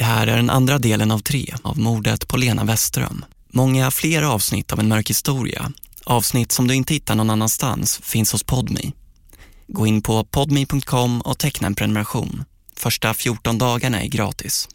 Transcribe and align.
Det 0.00 0.04
här 0.04 0.26
är 0.26 0.36
den 0.36 0.50
andra 0.50 0.78
delen 0.78 1.10
av 1.10 1.18
tre 1.18 1.54
av 1.62 1.78
mordet 1.78 2.28
på 2.28 2.36
Lena 2.36 2.64
Westström. 2.64 3.24
Många 3.52 3.90
fler 3.90 4.22
avsnitt 4.22 4.72
av 4.72 4.80
En 4.80 4.88
mörk 4.88 5.10
historia, 5.10 5.72
avsnitt 6.04 6.52
som 6.52 6.66
du 6.66 6.74
inte 6.74 6.94
hittar 6.94 7.14
någon 7.14 7.30
annanstans, 7.30 8.00
finns 8.02 8.32
hos 8.32 8.42
Podmi. 8.42 8.92
Gå 9.66 9.86
in 9.86 10.02
på 10.02 10.24
podmi.com 10.24 11.20
och 11.20 11.38
teckna 11.38 11.66
en 11.66 11.74
prenumeration. 11.74 12.44
Första 12.76 13.14
14 13.14 13.58
dagarna 13.58 14.02
är 14.02 14.08
gratis. 14.08 14.68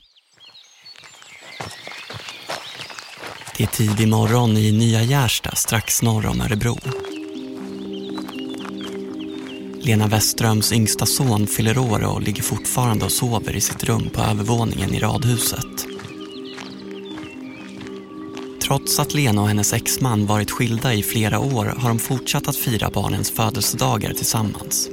Det 3.57 3.63
är 3.63 3.67
tidig 3.67 4.07
morgon 4.07 4.57
i 4.57 4.71
Nya 4.71 5.03
Gärsta 5.03 5.55
strax 5.55 6.01
norr 6.01 6.25
om 6.25 6.41
Örebro. 6.41 6.79
Lena 9.85 10.07
Westströms 10.07 10.71
yngsta 10.71 11.05
son 11.05 11.47
fyller 11.47 11.77
år 11.77 12.03
och 12.03 12.21
ligger 12.21 12.43
fortfarande 12.43 13.05
och 13.05 13.11
sover 13.11 13.55
i 13.55 13.61
sitt 13.61 13.83
rum 13.83 14.09
på 14.13 14.21
övervåningen 14.21 14.93
i 14.93 14.99
radhuset. 14.99 15.85
Trots 18.61 18.99
att 18.99 19.13
Lena 19.13 19.41
och 19.41 19.47
hennes 19.47 19.73
exman 19.73 20.25
varit 20.25 20.51
skilda 20.51 20.93
i 20.93 21.03
flera 21.03 21.39
år 21.39 21.65
har 21.65 21.89
de 21.89 21.99
fortsatt 21.99 22.47
att 22.47 22.55
fira 22.55 22.89
barnens 22.89 23.31
födelsedagar 23.31 24.13
tillsammans. 24.13 24.89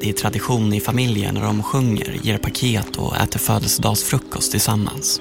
Det 0.00 0.08
är 0.08 0.12
tradition 0.12 0.72
i 0.72 0.80
familjen 0.80 1.34
när 1.34 1.42
de 1.42 1.62
sjunger, 1.62 2.20
ger 2.22 2.38
paket 2.38 2.96
och 2.96 3.16
äter 3.16 3.38
födelsedagsfrukost 3.38 4.50
tillsammans. 4.50 5.20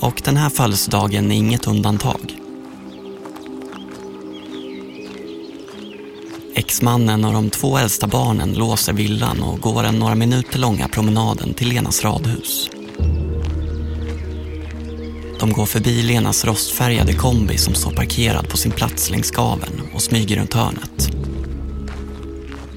Och 0.00 0.22
den 0.24 0.36
här 0.36 0.50
födelsedagen 0.50 1.32
är 1.32 1.36
inget 1.36 1.66
undantag. 1.66 2.47
Exmannen 6.58 7.24
och 7.24 7.32
de 7.32 7.50
två 7.50 7.78
äldsta 7.78 8.06
barnen 8.06 8.54
låser 8.54 8.92
villan 8.92 9.42
och 9.42 9.60
går 9.60 9.82
den 9.82 9.98
några 9.98 10.14
minuter 10.14 10.58
långa 10.58 10.88
promenaden 10.88 11.54
till 11.54 11.68
Lenas 11.68 12.04
radhus. 12.04 12.70
De 15.40 15.52
går 15.52 15.66
förbi 15.66 16.02
Lenas 16.02 16.44
rostfärgade 16.44 17.12
kombi 17.12 17.58
som 17.58 17.74
står 17.74 17.90
parkerad 17.90 18.48
på 18.48 18.56
sin 18.56 18.72
plats 18.72 19.10
längs 19.10 19.30
gaven 19.30 19.82
och 19.94 20.02
smyger 20.02 20.36
runt 20.36 20.54
hörnet. 20.54 21.10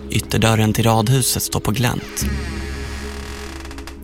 Ytterdörren 0.09 0.73
till 0.73 0.86
radhuset 0.86 1.44
står 1.44 1.59
på 1.59 1.72
glänt. 1.72 2.25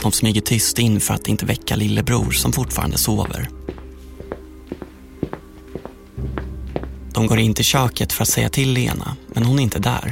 De 0.02 0.11
smyger 0.11 0.41
tyst 0.41 0.80
in 0.80 0.99
för 0.99 1.13
att 1.13 1.27
inte 1.27 1.45
väcka 1.45 1.75
lillebror 1.75 2.31
som 2.31 2.53
fortfarande 2.53 2.97
sover. 2.97 3.49
De 7.17 7.27
går 7.27 7.39
in 7.39 7.53
till 7.53 7.65
köket 7.65 8.13
för 8.13 8.21
att 8.23 8.33
säga 8.35 8.49
till 8.49 8.73
Lena, 8.73 9.09
men 9.33 9.43
hon 9.43 9.59
är 9.59 9.63
inte 9.63 9.79
där. 9.79 10.07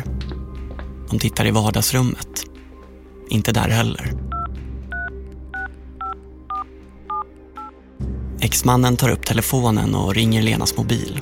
De 1.09 1.19
tittar 1.19 1.45
i 1.47 1.51
vardagsrummet. 1.51 2.33
Inte 3.29 3.51
där 3.59 3.69
heller. 3.79 4.05
Exmannen 8.47 8.95
tar 8.97 9.11
upp 9.11 9.25
telefonen 9.25 9.89
och 9.95 10.15
ringer 10.19 10.41
Lenas 10.41 10.77
mobil. 10.77 11.13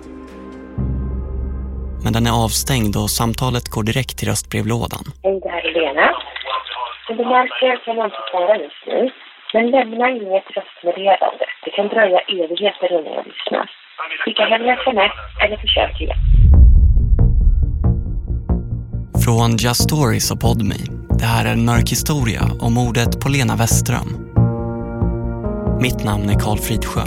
Men 2.03 2.13
den 2.15 2.25
är 2.29 2.35
avstängd 2.43 2.95
och 3.01 3.09
samtalet 3.19 3.65
går 3.75 3.83
direkt 3.83 4.17
till 4.17 4.27
röstbrevlådan. 4.27 5.03
Hej, 5.23 5.39
det 5.43 5.49
här 5.55 5.63
är 5.69 5.73
Lena. 5.79 6.07
Som 7.05 7.17
du 7.17 7.25
märker 7.35 7.85
kan 7.85 7.95
jag 7.97 8.07
inte 8.07 8.23
svara 8.31 8.53
just 8.65 8.83
nu. 8.87 8.99
Men 9.53 9.71
lämna 9.75 10.05
inget 10.09 10.47
röstmeddelande. 10.57 11.45
Det 11.63 11.71
kan 11.77 11.87
dröja 11.87 12.19
evigheter 12.19 12.87
innan 12.91 13.13
jag 13.13 13.25
lyssnar. 13.31 13.82
Skicka 14.25 14.43
hem 14.43 14.61
sms 14.61 15.11
eller 15.43 15.57
försök 15.57 16.01
igen. 16.01 16.17
Från 19.25 19.57
Just 19.57 19.83
Stories 19.83 20.31
och 20.31 20.41
Podme. 20.41 20.75
Det 21.19 21.25
här 21.25 21.45
är 21.45 21.53
en 21.53 21.65
mörk 21.65 21.91
historia 21.91 22.41
om 22.59 22.73
mordet 22.73 23.21
på 23.21 23.29
Lena 23.29 23.55
Westström. 23.55 24.07
Mitt 25.81 26.03
namn 26.03 26.29
är 26.29 26.39
Karl 26.39 26.57
Fridsjö. 26.57 27.05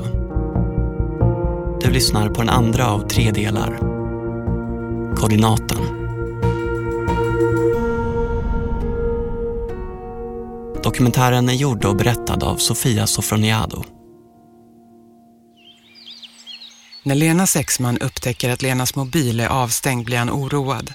Du 1.81 1.91
lyssnar 1.91 2.29
på 2.29 2.41
den 2.42 2.48
andra 2.48 2.87
av 2.87 3.01
tre 3.01 3.31
delar. 3.31 3.77
Koordinaten. 5.17 5.79
Dokumentären 10.83 11.48
är 11.48 11.55
gjord 11.55 11.85
och 11.85 11.96
berättad 11.96 12.45
av 12.45 12.57
Sofia 12.57 13.07
Sofroniado. 13.07 13.95
När 17.06 17.14
Lenas 17.14 17.56
exman 17.56 17.98
upptäcker 17.98 18.50
att 18.50 18.62
Lenas 18.62 18.94
mobil 18.96 19.40
är 19.40 19.48
avstängd 19.48 20.05
blir 20.05 20.17
han 20.18 20.30
oroad. 20.30 20.94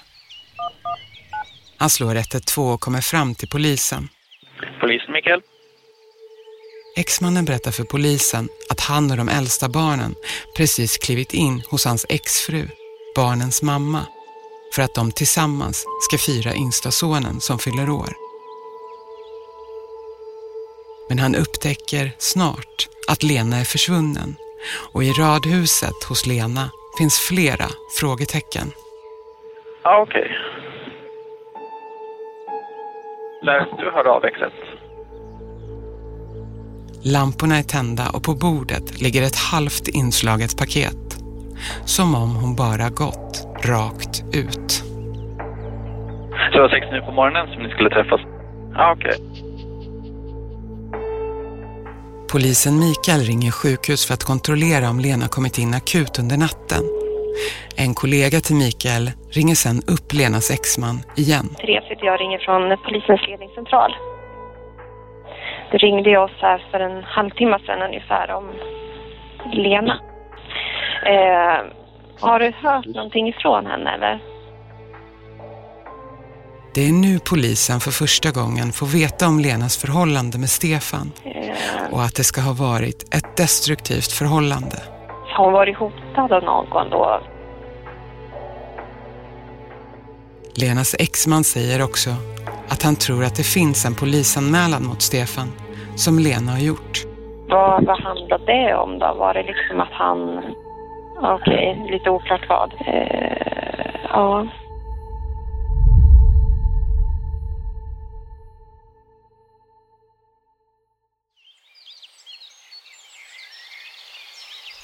Han 1.77 1.89
slår 1.89 2.16
112 2.16 2.73
och 2.73 2.81
kommer 2.81 3.01
fram 3.01 3.35
till 3.35 3.47
polisen. 3.47 4.09
Polisen, 4.81 5.13
Mikael? 5.13 5.41
Exmannen 6.97 7.45
berättar 7.45 7.71
för 7.71 7.83
polisen 7.83 8.50
att 8.69 8.79
han 8.79 9.11
och 9.11 9.17
de 9.17 9.29
äldsta 9.29 9.69
barnen 9.69 10.16
precis 10.57 10.97
klivit 10.97 11.33
in 11.33 11.61
hos 11.69 11.85
hans 11.85 12.05
exfru, 12.09 12.67
barnens 13.16 13.61
mamma, 13.61 14.05
för 14.75 14.81
att 14.81 14.95
de 14.95 15.11
tillsammans 15.11 15.85
ska 16.01 16.17
fira 16.17 16.55
yngsta 16.55 16.91
sonen 16.91 17.41
som 17.41 17.59
fyller 17.59 17.89
år. 17.89 18.13
Men 21.09 21.19
han 21.19 21.35
upptäcker 21.35 22.11
snart 22.17 22.88
att 23.07 23.23
Lena 23.23 23.57
är 23.57 23.66
försvunnen 23.66 24.35
och 24.94 25.03
i 25.03 25.11
radhuset 25.11 26.03
hos 26.09 26.27
Lena 26.27 26.69
finns 26.97 27.19
flera 27.19 27.67
frågetecken. 27.99 28.67
Ja, 29.83 30.05
okej. 30.07 30.31
Läste 33.44 33.75
du 33.79 33.91
höra 33.91 34.11
av 34.11 34.21
växet? 34.21 34.53
Lamporna 37.03 37.57
är 37.57 37.63
tända 37.63 38.09
och 38.13 38.23
på 38.23 38.33
bordet 38.33 39.01
ligger 39.01 39.23
ett 39.23 39.39
halvt 39.53 39.88
inslaget 39.88 40.57
paket. 40.57 41.17
Som 41.85 42.16
om 42.16 42.35
hon 42.35 42.55
bara 42.55 42.89
gått 42.89 43.47
rakt 43.66 44.23
ut. 44.33 44.71
Så 46.31 46.57
det 46.57 46.61
var 46.61 46.69
sex 46.69 46.88
nu 46.91 47.01
på 47.01 47.11
morgonen 47.11 47.47
som 47.53 47.63
ni 47.63 47.69
skulle 47.69 47.89
träffas? 47.89 48.21
Ja, 48.73 48.95
okej. 48.97 49.17
Polisen 52.31 52.80
Mikael 52.80 53.22
ringer 53.30 53.52
sjukhus 53.52 54.08
för 54.08 54.14
att 54.14 54.24
kontrollera 54.31 54.90
om 54.90 55.00
Lena 55.00 55.28
kommit 55.36 55.58
in 55.64 55.74
akut 55.74 56.19
under 56.19 56.38
natten. 56.46 56.84
En 57.84 57.94
kollega 58.02 58.38
till 58.46 58.56
Mikael 58.64 59.06
ringer 59.38 59.56
sen 59.64 59.78
upp 59.96 60.08
Lenas 60.19 60.52
exman 60.58 60.97
igen. 61.24 61.47
Therese 61.62 61.88
heter 61.90 62.06
jag 62.06 62.22
ringer 62.22 62.40
från 62.46 62.64
polisens 62.86 63.22
ledningscentral. 63.28 63.92
Du 65.72 65.78
ringde 65.78 66.18
oss 66.18 66.38
här 66.42 66.59
för 66.72 66.80
en 66.80 67.03
halvtimme 67.03 67.59
sedan 67.66 67.81
ungefär 67.81 68.31
om 68.40 68.46
Lena. 69.53 69.96
Eh, 71.13 71.59
har 72.19 72.40
du 72.40 72.52
hört 72.63 72.86
någonting 72.86 73.28
ifrån 73.30 73.66
henne 73.66 73.90
eller? 73.96 74.31
Det 76.73 76.81
är 76.89 76.91
nu 76.91 77.19
polisen 77.19 77.79
för 77.79 77.91
första 77.91 78.31
gången 78.31 78.71
får 78.71 78.87
veta 78.87 79.27
om 79.27 79.39
Lenas 79.39 79.77
förhållande 79.77 80.37
med 80.37 80.49
Stefan 80.49 81.11
Eh, 81.23 81.93
och 81.93 82.01
att 82.03 82.15
det 82.15 82.23
ska 82.23 82.41
ha 82.41 82.53
varit 82.53 83.15
ett 83.15 83.37
destruktivt 83.37 84.11
förhållande. 84.11 84.77
har 85.33 85.43
hon 85.45 85.53
varit 85.53 85.77
hotad 85.77 86.31
av 86.31 86.43
någon 86.43 86.89
då? 86.89 87.21
Lenas 90.55 90.95
exman 90.99 91.43
säger 91.43 91.83
också 91.83 92.09
att 92.69 92.83
han 92.83 92.95
tror 92.95 93.23
att 93.23 93.35
det 93.35 93.43
finns 93.43 93.85
en 93.85 93.95
polisanmälan 93.95 94.85
mot 94.85 95.01
Stefan 95.01 95.47
som 95.95 96.19
Lena 96.19 96.51
har 96.51 96.59
gjort. 96.59 97.05
Vad, 97.49 97.85
vad 97.85 98.01
handlade 98.01 98.45
det 98.45 98.75
om 98.75 98.99
då? 98.99 99.13
Var 99.19 99.33
det 99.33 99.43
liksom 99.43 99.79
att 99.79 99.91
han... 99.91 100.19
Okej, 101.21 101.88
lite 101.91 102.09
oklart 102.09 102.45
vad. 102.49 102.73
Eh, 102.88 103.95
ja. 104.09 104.47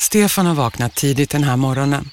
Stefan 0.07 0.45
har 0.45 0.54
vaknat 0.54 0.95
tidigt 0.95 1.30
den 1.30 1.44
här 1.44 1.57
morgonen, 1.57 2.09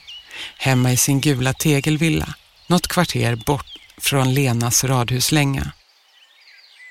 hemma 0.58 0.92
i 0.92 0.96
sin 0.96 1.20
gula 1.20 1.52
tegelvilla, 1.52 2.34
något 2.66 2.86
kvarter 2.86 3.36
bort 3.36 3.66
från 3.98 4.34
Lenas 4.34 4.84
radhuslänga. 4.84 5.72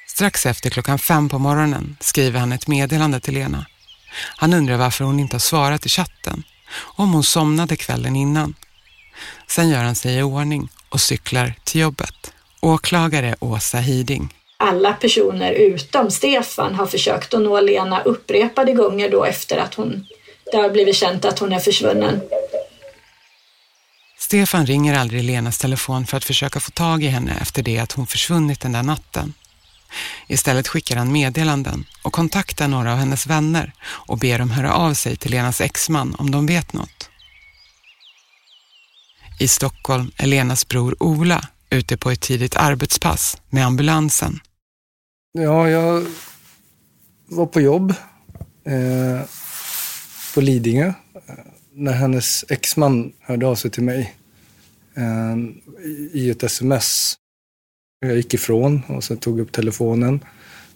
Strax 0.08 0.46
efter 0.46 0.70
klockan 0.70 1.00
fem 1.00 1.30
på 1.30 1.40
morgonen 1.40 1.98
skriver 2.00 2.40
han 2.40 2.52
ett 2.52 2.68
meddelande 2.68 3.20
till 3.20 3.34
Lena. 3.34 3.66
Han 4.36 4.54
undrar 4.54 4.78
varför 4.78 5.06
hon 5.06 5.20
inte 5.20 5.36
har 5.36 5.40
svarat 5.40 5.86
i 5.86 5.90
chatten, 5.90 6.44
om 6.80 7.14
hon 7.14 7.24
somnade 7.24 7.76
kvällen 7.76 8.16
innan. 8.16 8.56
Sen 9.48 9.70
gör 9.70 9.84
han 9.84 9.96
sig 9.96 10.18
i 10.18 10.22
ordning 10.22 10.70
och 10.90 11.02
cyklar 11.02 11.54
till 11.64 11.82
jobbet. 11.82 12.34
Åklagare 12.60 13.36
Åsa 13.40 13.78
Hiding. 13.78 14.34
alla 14.58 14.94
personer 14.94 15.52
utom 15.52 16.12
Stefan 16.12 16.76
har 16.76 16.86
försökt 16.86 17.34
att 17.34 17.42
nå 17.42 17.62
Lena 17.62 18.02
upprepade 18.02 18.74
gånger 18.74 19.10
då 19.10 19.26
efter 19.26 19.58
att 19.58 19.74
hon, 19.74 20.06
det 20.54 20.62
har 20.62 20.70
blivit 20.70 20.96
känt 20.96 21.26
att 21.26 21.40
hon 21.40 21.54
är 21.54 21.60
försvunnen. 21.60 22.22
Stefan 24.20 24.66
ringer 24.66 25.00
aldrig 25.00 25.24
Lenas 25.24 25.58
telefon 25.58 26.06
för 26.06 26.18
att 26.18 26.24
försöka 26.24 26.60
få 26.60 26.72
tag 26.72 27.04
i 27.04 27.08
henne 27.08 27.38
efter 27.42 27.64
det 27.64 27.80
att 27.80 27.92
hon 27.92 28.08
försvunnit 28.08 28.60
den 28.62 28.72
där 28.72 28.84
natten. 28.84 29.34
Istället 30.28 30.68
skickar 30.68 30.96
han 30.96 31.12
meddelanden 31.12 31.86
och 32.04 32.14
kontaktar 32.14 32.68
några 32.68 32.92
av 32.92 32.98
hennes 32.98 33.28
vänner 33.28 33.74
och 33.84 34.18
ber 34.18 34.40
dem 34.40 34.52
höra 34.52 34.74
av 34.74 34.94
sig 34.94 35.16
till 35.16 35.32
Lenas 35.32 35.62
exman 35.62 36.16
om 36.20 36.32
de 36.32 36.46
vet 36.46 36.74
något. 36.74 37.10
I 39.40 39.48
Stockholm 39.48 40.12
är 40.18 40.28
Lenas 40.28 40.68
bror 40.68 40.96
Ola 41.00 41.48
ute 41.70 41.98
på 41.98 42.12
ett 42.12 42.22
tidigt 42.22 42.56
arbetspass 42.56 43.38
med 43.50 43.66
ambulansen. 43.66 44.40
Ja, 45.32 45.70
jag 45.70 46.06
var 47.26 47.46
på 47.46 47.62
jobb 47.62 47.94
eh, 48.66 49.22
på 50.34 50.42
Lidingö 50.42 50.88
eh, 50.88 50.94
när 51.74 51.92
hennes 51.92 52.46
exman 52.50 53.12
hörde 53.20 53.48
av 53.48 53.56
sig 53.56 53.72
till 53.72 53.84
mig 53.84 54.16
eh, 54.96 55.36
i 56.14 56.30
ett 56.30 56.44
sms. 56.44 57.16
Jag 58.00 58.16
gick 58.16 58.34
ifrån 58.34 58.82
och 58.88 59.04
sen 59.04 59.18
tog 59.18 59.40
upp 59.40 59.52
telefonen 59.52 60.20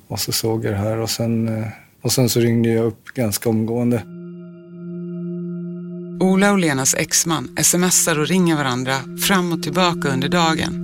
och 0.07 0.19
så 0.19 0.31
såg 0.31 0.65
jag 0.65 0.73
det 0.73 0.77
här 0.77 0.97
och 0.97 1.09
sen, 1.09 1.47
eh, 1.47 1.67
och 2.01 2.11
sen 2.11 2.29
så 2.29 2.39
ringde 2.39 2.69
jag 2.69 2.85
upp 2.85 3.05
ganska 3.05 3.49
omgående. 3.49 4.03
Ola 6.19 6.51
och 6.51 6.57
Lenas 6.57 6.95
exman 6.95 7.57
smsar 7.61 8.19
och 8.19 8.27
ringer 8.27 8.55
varandra 8.55 8.95
fram 9.27 9.51
och 9.51 9.63
tillbaka 9.63 10.09
under 10.09 10.29
dagen. 10.29 10.83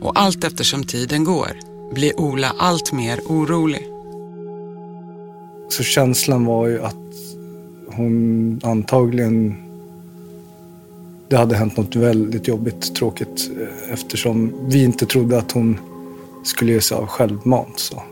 Och 0.00 0.20
allt 0.20 0.44
eftersom 0.44 0.84
tiden 0.84 1.24
går 1.24 1.50
blir 1.94 2.20
Ola 2.20 2.52
allt 2.58 2.92
mer 2.92 3.20
orolig. 3.20 3.86
Så 5.68 5.82
känslan 5.82 6.44
var 6.44 6.66
ju 6.66 6.82
att 6.82 6.96
hon 7.96 8.60
antagligen... 8.64 9.62
Det 11.28 11.36
hade 11.36 11.56
hänt 11.56 11.76
något 11.76 11.96
väldigt 11.96 12.48
jobbigt, 12.48 12.94
tråkigt 12.94 13.50
eh, 13.60 13.92
eftersom 13.92 14.52
vi 14.68 14.84
inte 14.84 15.06
trodde 15.06 15.38
att 15.38 15.52
hon 15.52 15.78
skulle 16.44 16.72
ge 16.72 16.80
sig 16.80 16.96
av 16.96 17.06
självmant. 17.06 17.78
Så. 17.78 18.02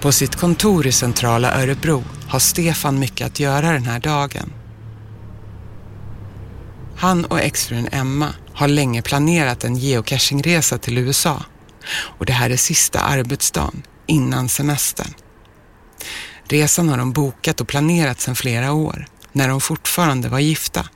På 0.00 0.12
sitt 0.12 0.36
kontor 0.36 0.86
i 0.86 0.92
centrala 0.92 1.62
Örebro 1.62 2.02
har 2.28 2.38
Stefan 2.38 2.98
mycket 2.98 3.26
att 3.26 3.40
göra 3.40 3.72
den 3.72 3.84
här 3.84 4.00
dagen. 4.00 4.52
Han 6.96 7.24
och 7.24 7.40
exfrun 7.40 7.88
Emma 7.92 8.28
har 8.52 8.68
länge 8.68 9.02
planerat 9.02 9.64
en 9.64 9.76
geocachingresa 9.76 10.78
till 10.78 10.98
USA 10.98 11.42
och 11.90 12.26
det 12.26 12.32
här 12.32 12.50
är 12.50 12.56
sista 12.56 13.00
arbetsdagen 13.00 13.82
innan 14.06 14.48
semestern. 14.48 15.14
Resan 16.44 16.88
har 16.88 16.98
de 16.98 17.12
bokat 17.12 17.60
och 17.60 17.68
planerat 17.68 18.20
sedan 18.20 18.36
flera 18.36 18.72
år, 18.72 19.06
när 19.32 19.48
de 19.48 19.60
fortfarande 19.60 20.28
var 20.28 20.38
gifta. 20.38 20.88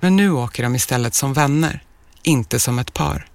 Men 0.00 0.16
nu 0.16 0.30
åker 0.30 0.62
de 0.62 0.74
istället 0.74 1.14
som 1.14 1.32
vänner, 1.32 1.82
inte 2.22 2.60
som 2.60 2.78
ett 2.78 2.94
par. 2.94 3.28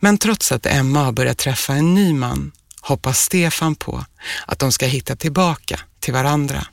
Men 0.00 0.18
trots 0.18 0.52
att 0.52 0.66
Emma 0.66 1.04
har 1.04 1.12
börjat 1.12 1.38
träffa 1.38 1.72
en 1.72 1.94
ny 1.94 2.14
man 2.14 2.52
hoppas 2.80 3.18
Stefan 3.18 3.74
på 3.74 4.04
att 4.46 4.58
de 4.58 4.72
ska 4.72 4.86
hitta 4.86 5.16
tillbaka 5.16 5.80
till 6.00 6.12
varandra. 6.12 6.66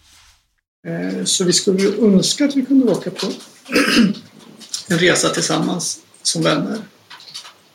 Eh, 0.87 1.23
så 1.23 1.43
vi 1.43 1.53
skulle 1.53 1.95
önska 1.97 2.45
att 2.45 2.55
vi 2.55 2.65
kunde 2.65 2.91
åka 2.91 3.11
på 3.11 3.27
en 4.87 4.99
resa 4.99 5.29
tillsammans 5.29 5.99
som 6.23 6.43
vänner. 6.43 6.81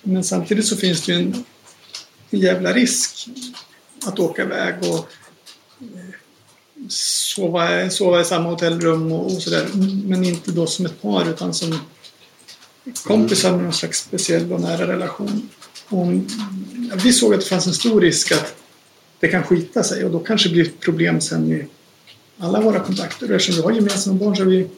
Men 0.02 0.25
samtidigt 0.25 0.67
så 0.67 0.76
finns 0.76 1.02
det 1.02 1.12
ju 1.12 1.19
en, 1.19 1.44
jävla 2.31 2.73
risk 2.73 3.29
att 4.06 4.19
åka 4.19 4.43
iväg 4.43 4.75
och 4.81 5.08
eh, 5.81 6.14
sova, 6.88 7.91
sova 7.91 8.20
i 8.20 8.25
samma 8.25 8.50
hotellrum 8.50 9.12
och, 9.12 9.26
och 9.26 9.43
sådär. 9.43 9.69
Men 10.05 10.25
inte 10.25 10.52
då 10.52 10.67
som 10.67 10.87
ett 10.87 11.02
par 11.02 11.31
utan 11.31 11.55
som 11.55 11.79
kompisar 13.05 13.52
med 13.52 13.64
någon 13.64 13.73
slags 13.73 13.99
speciell 13.99 14.52
och 14.52 14.61
nära 14.61 14.87
relation. 14.87 15.49
Och 15.88 16.06
vi 17.05 17.12
såg 17.12 17.35
att 17.35 17.41
det 17.41 17.46
fanns 17.46 17.67
en 17.67 17.75
stor 17.75 18.00
risk 18.00 18.32
att 18.32 18.55
det 19.20 19.29
kan 19.29 19.43
skita 19.43 19.82
sig 19.82 20.05
och 20.05 20.11
då 20.11 20.19
kanske 20.19 20.49
det 20.49 20.53
blir 20.53 20.64
ett 20.64 20.81
problem 20.81 21.20
sen 21.20 21.49
med 21.49 21.67
alla 22.38 22.61
våra 22.61 22.81
kontakter. 22.81 23.29
Och 23.29 23.37
eftersom 23.37 23.55
vi 23.56 23.62
har 23.62 23.73
gemensamma 23.73 24.19
barn 24.19 24.37
så 24.37 24.44
vi, 24.44 24.69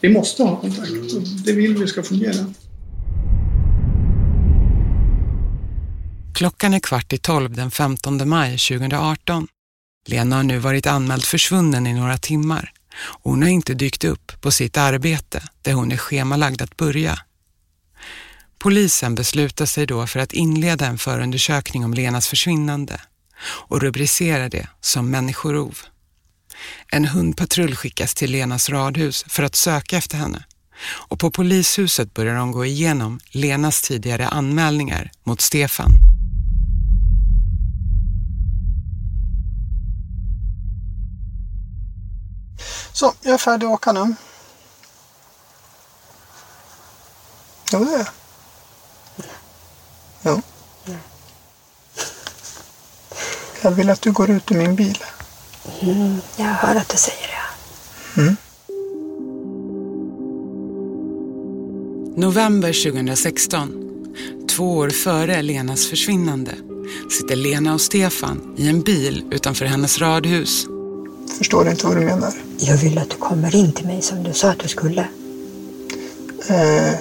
vi 0.00 0.08
måste 0.08 0.42
ha 0.42 0.60
kontakt 0.60 0.90
och 0.90 1.22
det 1.44 1.52
vill 1.52 1.78
vi 1.78 1.86
ska 1.86 2.02
fungera. 2.02 2.54
Klockan 6.40 6.74
är 6.74 6.80
kvart 6.80 7.12
i 7.12 7.18
tolv 7.18 7.54
den 7.54 7.70
15 7.70 8.28
maj 8.28 8.58
2018. 8.58 9.48
Lena 10.08 10.36
har 10.36 10.42
nu 10.42 10.58
varit 10.58 10.86
anmäld 10.86 11.24
försvunnen 11.24 11.86
i 11.86 11.92
några 11.92 12.18
timmar 12.18 12.72
och 13.02 13.30
hon 13.30 13.42
har 13.42 13.48
inte 13.48 13.74
dykt 13.74 14.04
upp 14.04 14.40
på 14.40 14.50
sitt 14.50 14.76
arbete 14.76 15.42
där 15.62 15.72
hon 15.72 15.92
är 15.92 15.96
schemalagd 15.96 16.62
att 16.62 16.76
börja. 16.76 17.18
Polisen 18.58 19.14
beslutar 19.14 19.66
sig 19.66 19.86
då 19.86 20.06
för 20.06 20.20
att 20.20 20.32
inleda 20.32 20.86
en 20.86 20.98
förundersökning 20.98 21.84
om 21.84 21.94
Lenas 21.94 22.28
försvinnande 22.28 23.00
och 23.42 23.80
rubricerar 23.80 24.48
det 24.48 24.68
som 24.80 25.10
människorov. 25.10 25.78
En 26.88 27.04
hundpatrull 27.04 27.76
skickas 27.76 28.14
till 28.14 28.30
Lenas 28.30 28.68
radhus 28.68 29.24
för 29.28 29.42
att 29.42 29.54
söka 29.54 29.96
efter 29.96 30.16
henne 30.16 30.44
och 30.84 31.18
på 31.18 31.30
polishuset 31.30 32.14
börjar 32.14 32.34
de 32.34 32.52
gå 32.52 32.64
igenom 32.64 33.20
Lenas 33.30 33.82
tidigare 33.82 34.28
anmälningar 34.28 35.10
mot 35.24 35.40
Stefan. 35.40 36.19
Så, 42.92 43.14
jag 43.20 43.34
är 43.34 43.38
färdig 43.38 43.66
att 43.66 43.72
åka 43.72 43.92
nu. 43.92 44.14
Jo, 47.72 47.84
det 47.84 47.94
är 47.94 47.98
jag. 47.98 48.06
Jo. 50.22 50.42
Jag 53.62 53.70
vill 53.70 53.90
att 53.90 54.00
du 54.00 54.12
går 54.12 54.30
ut 54.30 54.50
ur 54.50 54.56
min 54.56 54.76
bil. 54.76 55.04
Mm, 55.80 56.20
jag 56.36 56.44
hör 56.44 56.74
att 56.74 56.88
du 56.88 56.96
säger 56.96 57.26
det. 57.26 58.20
Mm. 58.20 58.36
November 62.16 62.90
2016, 62.90 63.72
två 64.48 64.76
år 64.76 64.90
före 64.90 65.42
Lenas 65.42 65.86
försvinnande, 65.86 66.54
sitter 67.10 67.36
Lena 67.36 67.74
och 67.74 67.80
Stefan 67.80 68.54
i 68.58 68.68
en 68.68 68.82
bil 68.82 69.24
utanför 69.30 69.64
hennes 69.64 69.98
radhus. 69.98 70.66
Förstår 71.38 71.68
inte 71.68 71.86
vad 71.86 71.96
du 71.96 72.00
menar. 72.00 72.32
Jag 72.58 72.76
vill 72.76 72.98
att 72.98 73.10
du 73.10 73.16
kommer 73.16 73.56
in 73.56 73.72
till 73.72 73.86
mig 73.86 74.02
som 74.02 74.22
du 74.22 74.32
sa 74.32 74.50
att 74.50 74.58
du 74.58 74.68
skulle. 74.68 75.08
Eh, 76.48 76.92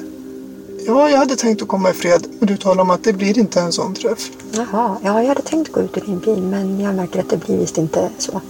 ja, 0.85 1.09
jag 1.09 1.17
hade 1.17 1.35
tänkt 1.35 1.61
att 1.61 1.67
komma 1.67 1.89
i 1.89 1.93
fred, 1.93 2.27
men 2.39 2.47
du 2.47 2.57
talar 2.57 2.81
om 2.81 2.89
att 2.89 3.03
det 3.03 3.13
blir 3.13 3.37
inte 3.37 3.61
en 3.61 3.71
sån 3.71 3.93
träff. 3.93 4.29
Jaha, 4.51 4.97
ja, 5.03 5.21
jag 5.21 5.27
hade 5.27 5.41
tänkt 5.41 5.71
gå 5.71 5.81
ut 5.81 5.97
i 5.97 5.99
din 5.99 6.19
bil 6.19 6.41
men 6.41 6.79
jag 6.79 6.95
märker 6.95 7.19
att 7.19 7.29
det 7.29 7.37
blir 7.37 7.57
visst 7.57 7.77
inte 7.77 8.09
så. 8.17 8.41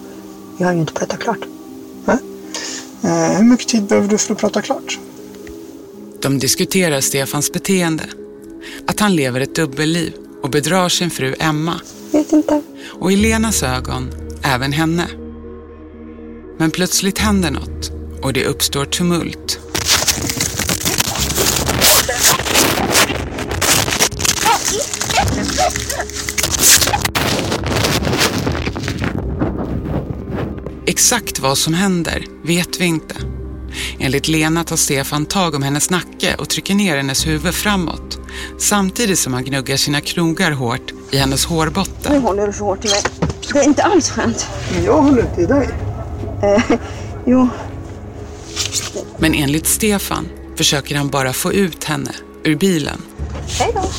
Vi 0.58 0.66
har 0.66 0.74
ju 0.74 0.80
inte 0.80 0.94
pratat 0.94 1.20
klart. 1.20 1.40
Eh, 3.04 3.38
hur 3.38 3.44
mycket 3.44 3.68
tid 3.68 3.84
behöver 3.84 4.08
du 4.08 4.18
för 4.18 4.34
att 4.34 4.40
prata 4.40 4.62
klart? 4.62 5.00
De 6.22 6.40
diskuterar 6.40 7.02
Stefans 7.02 7.52
beteende. 7.52 8.04
Att 8.88 9.00
han 9.00 9.16
lever 9.16 9.42
ett 9.42 9.56
dubbelliv 9.56 10.14
och 10.44 10.50
bedrar 10.50 10.90
sin 10.90 11.10
fru 11.10 11.36
Emma. 11.40 11.82
Vet 12.12 12.34
inte. 12.34 12.62
Och 13.00 13.12
i 13.12 13.16
Lenas 13.16 13.64
ögon, 13.64 14.10
även 14.44 14.72
henne. 14.72 15.08
Men 16.60 16.72
plötsligt 16.72 17.18
händer 17.18 17.52
något 17.52 17.92
och 18.22 18.34
det 18.34 18.46
uppstår 18.46 18.86
tumult. 18.86 19.60
Exakt 30.86 31.40
vad 31.40 31.58
som 31.58 31.74
händer 31.74 32.26
vet 32.44 32.82
vi 32.82 32.86
inte. 32.86 33.16
Enligt 34.00 34.28
Lena 34.28 34.64
tar 34.64 34.76
Stefan 34.76 35.26
tag 35.26 35.56
om 35.56 35.64
hennes 35.64 35.90
nacke 35.90 36.36
och 36.36 36.50
trycker 36.50 36.76
ner 36.76 36.98
hennes 36.98 37.28
huvud 37.28 37.54
framåt. 37.54 38.20
Samtidigt 38.58 39.20
som 39.20 39.34
han 39.34 39.44
gnuggar 39.44 39.78
sina 39.78 40.02
knogar 40.02 40.52
hårt 40.52 40.94
i 41.12 41.18
hennes 41.18 41.46
hårbotten. 41.46 42.14
Nu 42.14 42.20
håller 42.20 42.48
du 42.48 42.54
så 42.54 42.64
hårt 42.64 42.86
i 42.86 42.90
mig. 42.90 43.02
Det 43.54 43.60
är 43.60 43.64
inte 43.64 43.84
alls 43.84 44.10
skönt. 44.10 44.48
Men 44.74 44.84
jag 44.84 45.02
håller 45.02 45.22
inte 45.22 45.42
i 45.42 45.46
dig. 45.46 45.70
Eh, 46.44 46.64
jo, 47.26 47.50
Men 49.18 49.34
enligt 49.34 49.68
Stefan 49.68 50.28
försöker 50.56 50.96
han 50.96 51.10
bara 51.10 51.34
få 51.34 51.54
ut 51.54 51.84
henne 51.84 52.12
ur 52.44 52.56
bilen. 52.56 53.02
hej 53.60 53.72
då. 53.76 53.90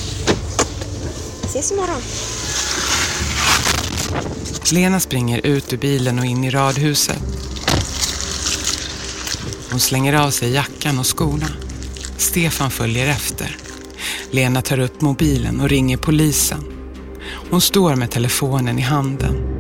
Ses 1.44 1.72
imorgon. 1.72 2.02
Lena 4.72 5.00
springer 5.00 5.46
ut 5.46 5.72
ur 5.72 5.76
bilen 5.76 6.18
och 6.18 6.24
in 6.24 6.44
i 6.44 6.50
radhuset. 6.50 7.22
Hon 9.70 9.80
slänger 9.80 10.12
av 10.12 10.30
sig 10.30 10.52
jackan 10.52 10.98
och 10.98 11.16
skorna. 11.18 11.46
Stefan 12.16 12.70
följer 12.70 13.06
efter. 13.08 13.56
Lena 14.30 14.62
tar 14.62 14.78
upp 14.78 15.00
mobilen 15.00 15.60
och 15.60 15.68
ringer 15.68 15.96
polisen. 15.96 16.64
Hon 17.50 17.60
står 17.60 17.96
med 17.96 18.10
telefonen 18.10 18.78
i 18.78 18.82
handen. 18.82 19.59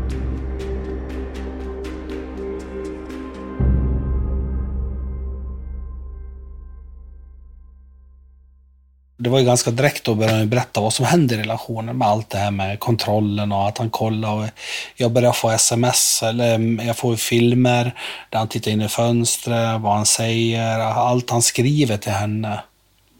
Det 9.22 9.30
var 9.30 9.38
ju 9.38 9.44
ganska 9.44 9.70
direkt 9.70 10.04
då 10.04 10.14
började 10.14 10.38
han 10.38 10.48
berätta 10.48 10.80
vad 10.80 10.92
som 10.92 11.06
hände 11.06 11.34
i 11.34 11.38
relationen 11.38 11.98
med 11.98 12.08
allt 12.08 12.30
det 12.30 12.38
här 12.38 12.50
med 12.50 12.80
kontrollen 12.80 13.52
och 13.52 13.68
att 13.68 13.78
han 13.78 13.90
kollar. 13.90 14.32
Och 14.32 14.48
jag 14.96 15.12
började 15.12 15.34
få 15.34 15.50
sms, 15.50 16.22
eller 16.22 16.54
mm, 16.54 16.86
jag 16.86 16.96
får 16.96 17.16
filmer 17.16 17.94
där 18.30 18.38
han 18.38 18.48
tittar 18.48 18.70
in 18.70 18.82
i 18.82 18.88
fönstret, 18.88 19.80
vad 19.80 19.94
han 19.94 20.06
säger, 20.06 20.78
allt 20.78 21.30
han 21.30 21.42
skriver 21.42 21.96
till 21.96 22.12
henne. 22.12 22.60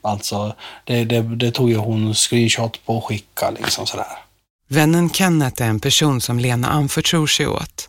Alltså, 0.03 0.55
det, 0.85 1.05
det, 1.05 1.21
det 1.21 1.51
tog 1.51 1.71
ju 1.71 1.77
hon 1.77 2.15
screenshot 2.15 2.87
på 2.87 2.97
och 2.97 3.05
skickade 3.05 3.57
liksom 3.61 3.87
sådär. 3.87 4.07
Vännen 4.69 5.11
Kenneth 5.11 5.63
är 5.63 5.69
en 5.69 5.81
person 5.81 6.21
som 6.21 6.39
Lena 6.39 6.69
anförtror 6.69 7.27
sig 7.27 7.47
åt. 7.47 7.89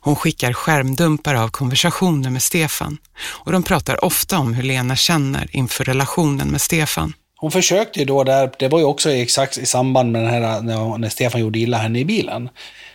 Hon 0.00 0.16
skickar 0.16 0.52
skärmdumpar 0.52 1.34
av 1.34 1.48
konversationer 1.48 2.30
med 2.30 2.42
Stefan 2.42 2.98
och 3.18 3.52
de 3.52 3.62
pratar 3.62 4.04
ofta 4.04 4.38
om 4.38 4.54
hur 4.54 4.62
Lena 4.62 4.96
känner 4.96 5.56
inför 5.56 5.84
relationen 5.84 6.48
med 6.48 6.60
Stefan. 6.60 7.12
Hon 7.46 7.50
försökte 7.50 7.98
ju 7.98 8.04
då 8.04 8.24
där, 8.24 8.50
det 8.58 8.68
var 8.68 8.78
ju 8.78 8.84
också 8.84 9.10
exakt 9.10 9.58
i 9.58 9.66
samband 9.66 10.12
med 10.12 10.22
den 10.22 10.30
här, 10.30 10.62
när, 10.62 10.98
när 10.98 11.08
Stefan 11.08 11.40
gjorde 11.40 11.58
illa 11.58 11.76
henne 11.76 11.98
i 11.98 12.04
bilen. 12.04 12.48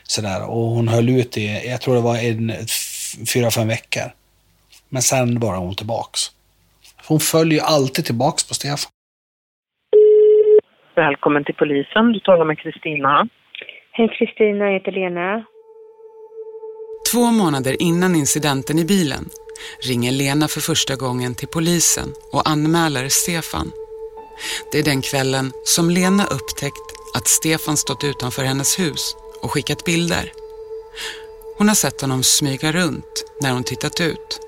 Sådär, 0.03 0.50
och 0.50 0.65
hon 0.75 0.88
höll 0.88 1.10
ut 1.10 1.38
i, 1.38 1.62
jag 1.65 1.81
tror 1.81 1.96
det 1.96 2.01
var 2.01 2.17
en, 2.17 2.51
fyra, 3.34 3.51
fem 3.51 3.67
veckor. 3.67 4.08
Men 4.89 5.01
sen 5.01 5.39
var 5.39 5.55
hon 5.55 5.75
tillbaks. 5.75 6.20
Hon 7.08 7.20
följer 7.20 7.60
ju 7.60 7.65
alltid 7.65 8.05
tillbaks 8.05 8.48
på 8.48 8.53
Stefan. 8.53 8.91
Välkommen 10.96 11.43
till 11.43 11.55
polisen. 11.55 12.12
Du 12.13 12.20
talar 12.20 12.46
med 12.46 12.60
Kristina. 12.60 13.27
Hej 13.91 14.08
Kristina, 14.17 14.65
jag 14.65 14.74
heter 14.74 14.91
Lena. 14.91 15.46
Två 17.12 17.25
månader 17.31 17.75
innan 17.79 18.15
incidenten 18.15 18.79
i 18.79 18.86
bilen 18.86 19.24
ringer 19.88 20.12
Lena 20.12 20.48
för 20.48 20.62
första 20.62 20.96
gången 20.96 21.36
till 21.36 21.48
polisen 21.48 22.10
och 22.34 22.50
anmäler 22.50 23.08
Stefan. 23.10 23.72
Det 24.71 24.79
är 24.79 24.83
den 24.83 25.01
kvällen 25.01 25.51
som 25.63 25.89
Lena 25.89 26.25
upptäckt 26.25 26.88
att 27.13 27.27
Stefan 27.27 27.77
stått 27.77 28.03
utanför 28.03 28.43
hennes 28.43 28.79
hus 28.79 29.15
och 29.41 29.51
skickat 29.51 29.85
bilder. 29.85 30.31
Hon 31.57 31.67
har 31.67 31.75
sett 31.75 32.01
honom 32.01 32.23
smyga 32.23 32.71
runt 32.71 33.25
när 33.41 33.51
hon 33.51 33.63
tittat 33.63 34.01
ut. 34.01 34.39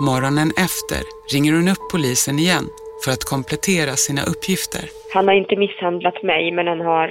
Morgonen 0.00 0.52
efter 0.56 1.02
ringer 1.32 1.52
hon 1.52 1.68
upp 1.68 1.90
polisen 1.90 2.38
igen 2.38 2.68
för 3.04 3.12
att 3.12 3.24
komplettera 3.24 3.96
sina 3.96 4.22
uppgifter. 4.24 4.84
Han 5.12 5.28
har 5.28 5.34
inte 5.34 5.56
misshandlat 5.56 6.22
mig 6.22 6.52
men 6.52 6.66
han 6.66 6.80
har, 6.80 7.08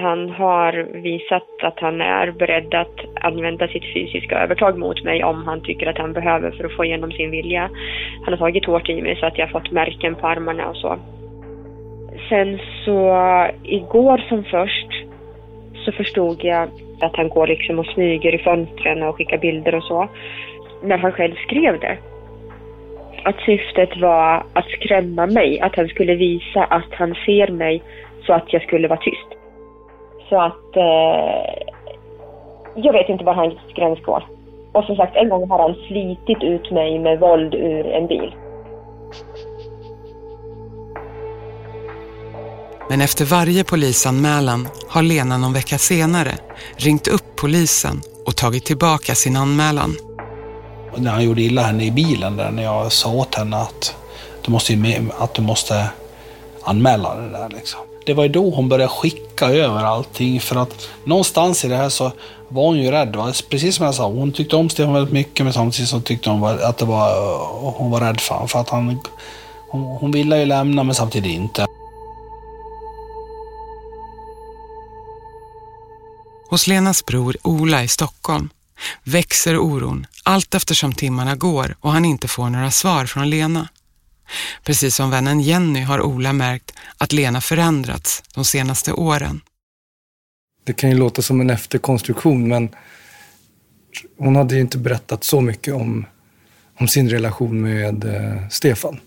han 0.00 0.30
har 0.30 0.72
visat 0.92 1.48
att 1.62 1.80
han 1.80 2.00
är 2.00 2.30
beredd 2.30 2.74
att 2.74 3.24
använda 3.24 3.68
sitt 3.68 3.92
fysiska 3.94 4.38
övertag 4.38 4.78
mot 4.78 5.04
mig 5.04 5.24
om 5.24 5.44
han 5.44 5.60
tycker 5.60 5.86
att 5.86 5.98
han 5.98 6.12
behöver 6.12 6.50
för 6.50 6.64
att 6.64 6.76
få 6.76 6.84
igenom 6.84 7.12
sin 7.12 7.30
vilja. 7.30 7.70
Han 8.24 8.32
har 8.32 8.36
tagit 8.36 8.66
hårt 8.66 8.88
i 8.88 9.02
mig 9.02 9.16
så 9.16 9.26
att 9.26 9.38
jag 9.38 9.46
har 9.46 9.60
fått 9.60 9.70
märken 9.70 10.14
på 10.14 10.26
armarna 10.26 10.68
och 10.68 10.76
så. 10.76 10.98
Sen 12.28 12.58
så 12.84 13.16
igår 13.62 14.18
som 14.28 14.44
först 14.44 15.04
så 15.84 15.92
förstod 15.92 16.44
jag 16.44 16.68
att 17.00 17.16
han 17.16 17.28
går 17.28 17.46
liksom 17.46 17.78
och 17.78 17.86
smyger 17.86 18.34
i 18.34 18.38
fönstren 18.38 19.02
och 19.02 19.16
skickar 19.16 19.38
bilder 19.38 19.74
och 19.74 19.84
så. 19.84 20.08
När 20.82 20.98
han 20.98 21.12
själv 21.12 21.34
skrev 21.34 21.80
det 21.80 21.98
att 23.24 23.40
syftet 23.40 23.96
var 24.00 24.44
att 24.52 24.68
skrämma 24.68 25.26
mig, 25.26 25.60
att 25.60 25.76
han 25.76 25.88
skulle 25.88 26.14
visa 26.14 26.64
att 26.64 26.94
han 26.94 27.14
ser 27.26 27.48
mig 27.48 27.82
så 28.26 28.32
att 28.32 28.52
jag 28.52 28.62
skulle 28.62 28.88
vara 28.88 29.00
tyst. 29.00 29.39
Så 30.30 30.40
att 30.40 30.76
eh, 30.76 31.52
jag 32.76 32.92
vet 32.92 33.08
inte 33.08 33.24
var 33.24 33.34
hans 33.34 33.54
gräns 33.74 34.02
går. 34.02 34.24
Och 34.72 34.84
som 34.84 34.96
sagt, 34.96 35.16
en 35.16 35.28
gång 35.28 35.50
har 35.50 35.58
han 35.58 35.74
slitit 35.74 36.42
ut 36.42 36.70
mig 36.70 36.98
med 36.98 37.20
våld 37.20 37.54
ur 37.54 37.86
en 37.86 38.06
bil. 38.06 38.34
Men 42.90 43.00
efter 43.00 43.24
varje 43.24 43.64
polisanmälan 43.64 44.68
har 44.88 45.02
Lena 45.02 45.38
någon 45.38 45.52
vecka 45.52 45.78
senare 45.78 46.30
ringt 46.76 47.08
upp 47.08 47.36
polisen 47.36 47.96
och 48.26 48.36
tagit 48.36 48.64
tillbaka 48.64 49.14
sin 49.14 49.36
anmälan 49.36 49.90
när 50.96 51.10
han 51.10 51.24
gjorde 51.24 51.42
illa 51.42 51.62
henne 51.62 51.84
i 51.84 51.90
bilen 51.90 52.36
där 52.36 52.50
när 52.50 52.62
jag 52.62 52.92
sa 52.92 53.12
åt 53.12 53.34
henne 53.34 53.56
att 53.56 53.96
du 54.44 54.52
måste, 54.52 54.72
att 55.18 55.34
du 55.34 55.42
måste 55.42 55.90
anmäla 56.62 57.14
det 57.14 57.28
där. 57.28 57.48
Liksom. 57.48 57.80
Det 58.06 58.14
var 58.14 58.22
ju 58.22 58.28
då 58.28 58.50
hon 58.50 58.68
började 58.68 58.92
skicka 58.92 59.46
över 59.46 59.84
allting 59.84 60.40
för 60.40 60.56
att 60.56 60.88
någonstans 61.04 61.64
i 61.64 61.68
det 61.68 61.76
här 61.76 61.88
så 61.88 62.12
var 62.48 62.64
hon 62.66 62.78
ju 62.78 62.90
rädd. 62.90 63.16
Va? 63.16 63.32
Precis 63.48 63.76
som 63.76 63.86
jag 63.86 63.94
sa, 63.94 64.06
hon 64.06 64.32
tyckte 64.32 64.56
om 64.56 64.68
Stefan 64.68 64.94
väldigt 64.94 65.12
mycket 65.12 65.44
men 65.44 65.52
samtidigt 65.52 65.90
så 65.90 66.00
tyckte 66.00 66.30
hon 66.30 66.44
att 66.44 66.78
det 66.78 66.84
var, 66.84 67.38
hon 67.72 67.90
var 67.90 68.00
rädd 68.00 68.20
för 68.20 68.34
honom. 68.34 68.48
För 68.48 68.60
att 68.60 68.70
han, 68.70 69.00
hon, 69.70 69.82
hon 69.82 70.10
ville 70.10 70.38
ju 70.38 70.44
lämna 70.44 70.84
men 70.84 70.94
samtidigt 70.94 71.32
inte. 71.32 71.66
Hos 76.50 76.66
Lenas 76.66 77.06
bror 77.06 77.36
Ola 77.42 77.82
i 77.82 77.88
Stockholm 77.88 78.48
växer 79.04 79.58
oron 79.58 80.06
allt 80.22 80.54
eftersom 80.54 80.92
timmarna 80.92 81.36
går 81.36 81.76
och 81.80 81.92
han 81.92 82.04
inte 82.04 82.28
får 82.28 82.50
några 82.50 82.70
svar 82.70 83.06
från 83.06 83.30
Lena. 83.30 83.68
Precis 84.64 84.96
som 84.96 85.10
vännen 85.10 85.40
Jenny 85.40 85.80
har 85.80 86.00
Ola 86.00 86.32
märkt 86.32 86.72
att 86.98 87.12
Lena 87.12 87.40
förändrats 87.40 88.22
de 88.34 88.44
senaste 88.44 88.92
åren. 88.92 89.40
Det 90.64 90.72
kan 90.72 90.90
ju 90.90 90.96
låta 90.96 91.22
som 91.22 91.40
en 91.40 91.50
efterkonstruktion 91.50 92.48
men 92.48 92.68
hon 94.18 94.36
hade 94.36 94.54
ju 94.54 94.60
inte 94.60 94.78
berättat 94.78 95.24
så 95.24 95.40
mycket 95.40 95.74
om, 95.74 96.06
om 96.78 96.88
sin 96.88 97.10
relation 97.10 97.60
med 97.60 98.04
eh, 98.04 98.48
Stefan. 98.48 99.00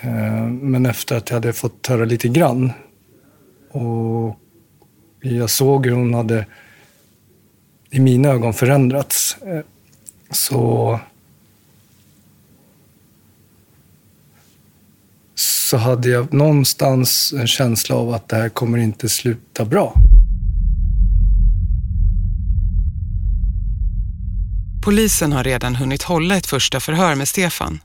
Eh, 0.00 0.46
men 0.46 0.86
efter 0.86 1.16
att 1.16 1.30
jag 1.30 1.36
hade 1.36 1.52
fått 1.52 1.86
höra 1.86 2.04
lite 2.04 2.28
grann 2.28 2.72
och 3.70 4.38
jag 5.20 5.50
såg 5.50 5.86
hur 5.86 5.94
hon 5.94 6.14
hade 6.14 6.46
i 7.90 8.00
mina 8.00 8.28
ögon 8.28 8.54
förändrats. 8.54 9.36
Eh, 9.42 9.60
så 10.30 11.00
så 15.34 15.76
hade 15.76 16.08
jag 16.08 16.32
någonstans 16.32 17.34
en 17.36 17.46
känsla 17.46 17.96
av 17.96 18.14
att 18.14 18.28
det 18.28 18.36
här 18.36 18.48
kommer 18.48 18.78
inte 18.78 19.08
sluta 19.08 19.64
bra. 19.64 19.94
Polisen 24.84 25.32
har 25.32 25.44
redan 25.44 25.76
hunnit 25.76 26.02
hålla 26.02 26.36
ett 26.36 26.46
första 26.46 26.80
förhör 26.80 27.14
med 27.14 27.28
Stefan. 27.28 27.80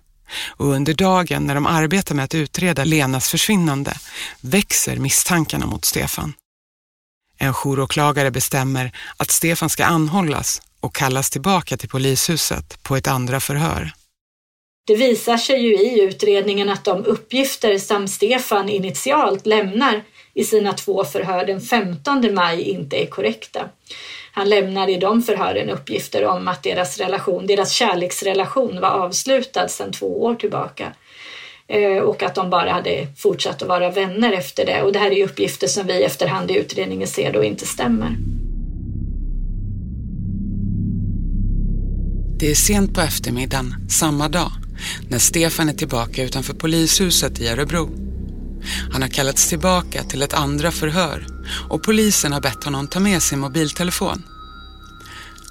Och 0.48 0.66
under 0.68 0.94
dagen 0.94 1.44
när 1.44 1.56
de 1.56 1.66
arbetar 1.66 2.16
med 2.16 2.26
att 2.26 2.36
utreda 2.36 2.84
Lenas 2.84 3.30
försvinnande 3.30 3.94
växer 4.42 4.98
misstankarna 4.98 5.66
mot 5.66 5.86
Stefan. 5.86 6.34
En 7.38 7.54
jouråklagare 7.54 8.32
bestämmer 8.32 8.92
att 9.18 9.32
Stefan 9.32 9.70
ska 9.70 9.86
anhållas 9.86 10.62
och 10.80 10.96
kallas 10.96 11.30
tillbaka 11.30 11.78
till 11.78 11.90
polishuset 11.90 12.84
på 12.84 12.96
ett 12.96 13.08
andra 13.08 13.40
förhör. 13.40 13.94
Det 14.88 14.96
visar 14.96 15.38
sig 15.38 15.62
ju 15.62 15.76
i 15.76 16.02
utredningen 16.02 16.70
att 16.70 16.86
de 16.86 17.06
uppgifter 17.06 17.78
som 17.78 18.08
Stefan 18.08 18.70
initialt 18.70 19.46
lämnar 19.46 20.04
i 20.34 20.44
sina 20.44 20.74
två 20.74 21.04
förhör 21.04 21.46
den 21.46 21.62
15 21.62 22.34
maj 22.34 22.62
inte 22.62 23.04
är 23.04 23.06
korrekta. 23.06 23.70
Han 24.32 24.50
lämnar 24.50 24.90
i 24.90 24.98
de 24.98 25.22
förhören 25.22 25.70
uppgifter 25.70 26.26
om 26.26 26.48
att 26.48 26.64
deras 26.64 26.98
relation, 26.98 27.48
deras 27.48 27.72
kärleksrelation 27.72 28.82
var 28.82 28.90
avslutad 28.90 29.68
sedan 29.68 29.92
två 29.92 30.24
år 30.24 30.36
tillbaka 30.36 30.94
eh, 31.68 31.98
och 31.98 32.24
att 32.24 32.36
de 32.36 32.50
bara 32.50 32.72
hade 32.72 33.08
fortsatt 33.18 33.62
att 33.62 33.68
vara 33.68 33.90
vänner 33.90 34.32
efter 34.32 34.66
det. 34.66 34.82
Och 34.82 34.92
det 34.94 35.00
här 35.00 35.12
är 35.12 35.24
uppgifter 35.24 35.68
som 35.68 35.88
vi 35.88 36.04
efterhand 36.04 36.52
i 36.52 36.58
utredningen 36.58 37.08
ser 37.08 37.34
då 37.34 37.44
inte 37.44 37.66
stämmer. 37.66 38.18
Det 42.40 42.52
är 42.52 42.56
sent 42.56 42.96
på 42.96 43.02
eftermiddagen 43.02 43.76
samma 43.90 44.30
dag 44.30 44.52
när 45.10 45.20
Stefan 45.20 45.70
är 45.70 45.74
tillbaka 45.74 46.24
utanför 46.24 46.54
polishuset 46.54 47.40
i 47.40 47.48
Örebro. 47.48 47.90
Han 48.92 49.02
har 49.02 49.10
kallats 49.10 49.50
tillbaka 49.50 50.04
till 50.04 50.22
ett 50.22 50.34
andra 50.34 50.72
förhör 50.72 51.28
och 51.70 51.84
polisen 51.84 52.34
har 52.34 52.42
bett 52.42 52.64
honom 52.64 52.88
ta 52.88 53.00
med 53.00 53.24
sin 53.24 53.40
mobiltelefon. 53.40 54.24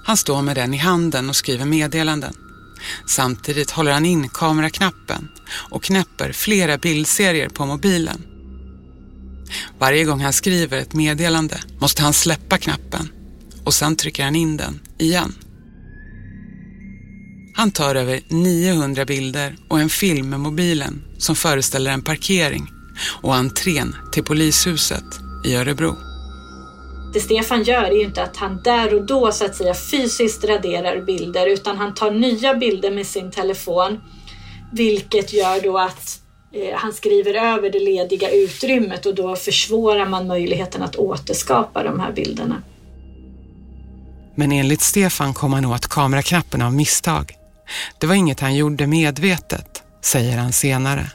Han 0.04 0.16
står 0.16 0.42
med 0.42 0.56
den 0.56 0.74
i 0.74 0.76
handen 0.76 1.28
och 1.28 1.36
skriver 1.36 1.64
meddelanden. 1.64 2.34
Samtidigt 3.06 3.70
håller 3.70 3.92
han 3.92 4.06
in 4.06 4.28
kameraknappen 4.28 5.28
och 5.70 5.82
knäpper 5.82 6.32
flera 6.32 6.78
bildserier 6.78 7.48
på 7.48 7.66
mobilen. 7.66 8.26
Varje 9.78 10.04
gång 10.04 10.20
han 10.20 10.32
skriver 10.32 10.78
ett 10.78 10.94
meddelande 10.94 11.60
måste 11.78 12.02
han 12.02 12.12
släppa 12.12 12.58
knappen 12.58 13.08
och 13.64 13.74
sen 13.74 13.96
trycker 13.96 14.24
han 14.24 14.36
in 14.36 14.56
den 14.56 14.80
igen. 14.98 15.34
Han 17.56 17.70
tar 17.70 17.94
över 17.94 18.20
900 18.28 19.04
bilder 19.04 19.56
och 19.68 19.80
en 19.80 19.88
film 19.88 20.30
med 20.30 20.40
mobilen 20.40 21.02
som 21.18 21.36
föreställer 21.36 21.90
en 21.90 22.02
parkering 22.02 22.70
och 23.22 23.34
entrén 23.34 23.96
till 24.12 24.24
polishuset 24.24 25.04
i 25.44 25.54
Örebro. 25.54 25.96
Det 27.14 27.20
Stefan 27.20 27.62
gör 27.62 27.82
är 27.82 27.92
ju 27.92 28.02
inte 28.02 28.22
att 28.22 28.36
han 28.36 28.62
där 28.62 28.94
och 28.94 29.06
då 29.06 29.32
så 29.32 29.44
att 29.44 29.56
säga 29.56 29.74
fysiskt 29.74 30.44
raderar 30.44 31.00
bilder 31.00 31.46
utan 31.46 31.76
han 31.76 31.94
tar 31.94 32.10
nya 32.10 32.54
bilder 32.54 32.90
med 32.90 33.06
sin 33.06 33.30
telefon 33.30 34.00
vilket 34.72 35.32
gör 35.32 35.62
då 35.62 35.78
att 35.78 36.20
Eh, 36.56 36.76
han 36.78 36.92
skriver 36.92 37.34
över 37.34 37.70
det 37.70 37.80
lediga 37.80 38.30
utrymmet 38.30 39.06
och 39.06 39.14
då 39.14 39.36
försvårar 39.36 40.06
man 40.06 40.26
möjligheten 40.26 40.82
att 40.82 40.96
återskapa 40.96 41.82
de 41.82 42.00
här 42.00 42.12
bilderna. 42.12 42.62
Men 44.34 44.52
enligt 44.52 44.80
Stefan 44.80 45.34
kom 45.34 45.52
han 45.52 45.64
åt 45.64 45.86
kameraknappen 45.86 46.62
av 46.62 46.74
misstag. 46.74 47.34
Det 47.98 48.06
var 48.06 48.14
inget 48.14 48.40
han 48.40 48.56
gjorde 48.56 48.86
medvetet, 48.86 49.82
säger 50.02 50.38
han 50.38 50.52
senare. 50.52 51.06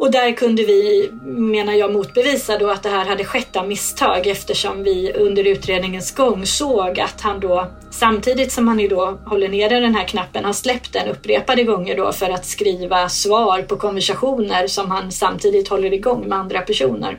Och 0.00 0.10
där 0.10 0.32
kunde 0.32 0.64
vi, 0.64 1.10
menar 1.24 1.72
jag, 1.72 1.92
motbevisa 1.92 2.58
då 2.58 2.70
att 2.70 2.82
det 2.82 2.88
här 2.88 3.06
hade 3.06 3.24
skett 3.24 3.56
av 3.56 3.68
misstag 3.68 4.26
eftersom 4.26 4.82
vi 4.82 5.12
under 5.12 5.44
utredningens 5.46 6.14
gång 6.14 6.46
såg 6.46 7.00
att 7.00 7.20
han 7.20 7.40
då 7.40 7.70
samtidigt 7.90 8.52
som 8.52 8.68
han 8.68 8.80
ju 8.80 8.88
då 8.88 9.18
håller 9.26 9.48
nere 9.48 9.80
den 9.80 9.94
här 9.94 10.04
knappen, 10.04 10.44
har 10.44 10.52
släppt 10.52 10.92
den 10.92 11.08
upprepade 11.08 11.64
gånger 11.64 11.96
då 11.96 12.12
för 12.12 12.30
att 12.30 12.46
skriva 12.46 13.08
svar 13.08 13.62
på 13.62 13.76
konversationer 13.76 14.66
som 14.66 14.90
han 14.90 15.12
samtidigt 15.12 15.68
håller 15.68 15.92
igång 15.92 16.28
med 16.28 16.38
andra 16.38 16.60
personer. 16.60 17.18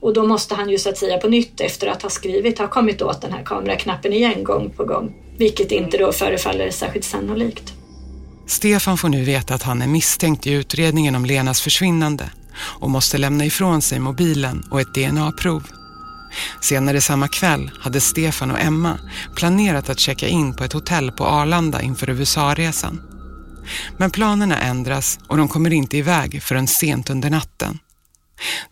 Och 0.00 0.12
då 0.12 0.26
måste 0.26 0.54
han 0.54 0.70
ju 0.70 0.78
så 0.78 0.88
att 0.88 0.98
säga 0.98 1.18
på 1.18 1.28
nytt 1.28 1.60
efter 1.60 1.86
att 1.86 2.02
ha 2.02 2.10
skrivit 2.10 2.58
ha 2.58 2.68
kommit 2.68 3.02
åt 3.02 3.22
den 3.22 3.32
här 3.32 3.42
kameraknappen 3.44 4.12
igen 4.12 4.44
gång 4.44 4.70
på 4.70 4.84
gång. 4.84 5.14
Vilket 5.38 5.72
inte 5.72 5.98
då 5.98 6.12
förefaller 6.12 6.70
särskilt 6.70 7.04
sannolikt. 7.04 7.77
Stefan 8.48 8.98
får 8.98 9.08
nu 9.08 9.24
veta 9.24 9.54
att 9.54 9.62
han 9.62 9.82
är 9.82 9.86
misstänkt 9.86 10.46
i 10.46 10.52
utredningen 10.52 11.14
om 11.14 11.24
Lenas 11.24 11.60
försvinnande 11.60 12.30
och 12.58 12.90
måste 12.90 13.18
lämna 13.18 13.44
ifrån 13.44 13.82
sig 13.82 13.98
mobilen 13.98 14.64
och 14.70 14.80
ett 14.80 14.94
DNA-prov. 14.94 15.62
Senare 16.60 17.00
samma 17.00 17.28
kväll 17.28 17.70
hade 17.80 18.00
Stefan 18.00 18.50
och 18.50 18.60
Emma 18.60 18.98
planerat 19.36 19.88
att 19.88 19.98
checka 19.98 20.28
in 20.28 20.56
på 20.56 20.64
ett 20.64 20.72
hotell 20.72 21.12
på 21.12 21.26
Arlanda 21.26 21.82
inför 21.82 22.10
USA-resan. 22.10 23.02
Men 23.96 24.10
planerna 24.10 24.58
ändras 24.58 25.18
och 25.28 25.36
de 25.36 25.48
kommer 25.48 25.72
inte 25.72 25.96
iväg 25.96 26.42
förrän 26.42 26.66
sent 26.66 27.10
under 27.10 27.30
natten. 27.30 27.78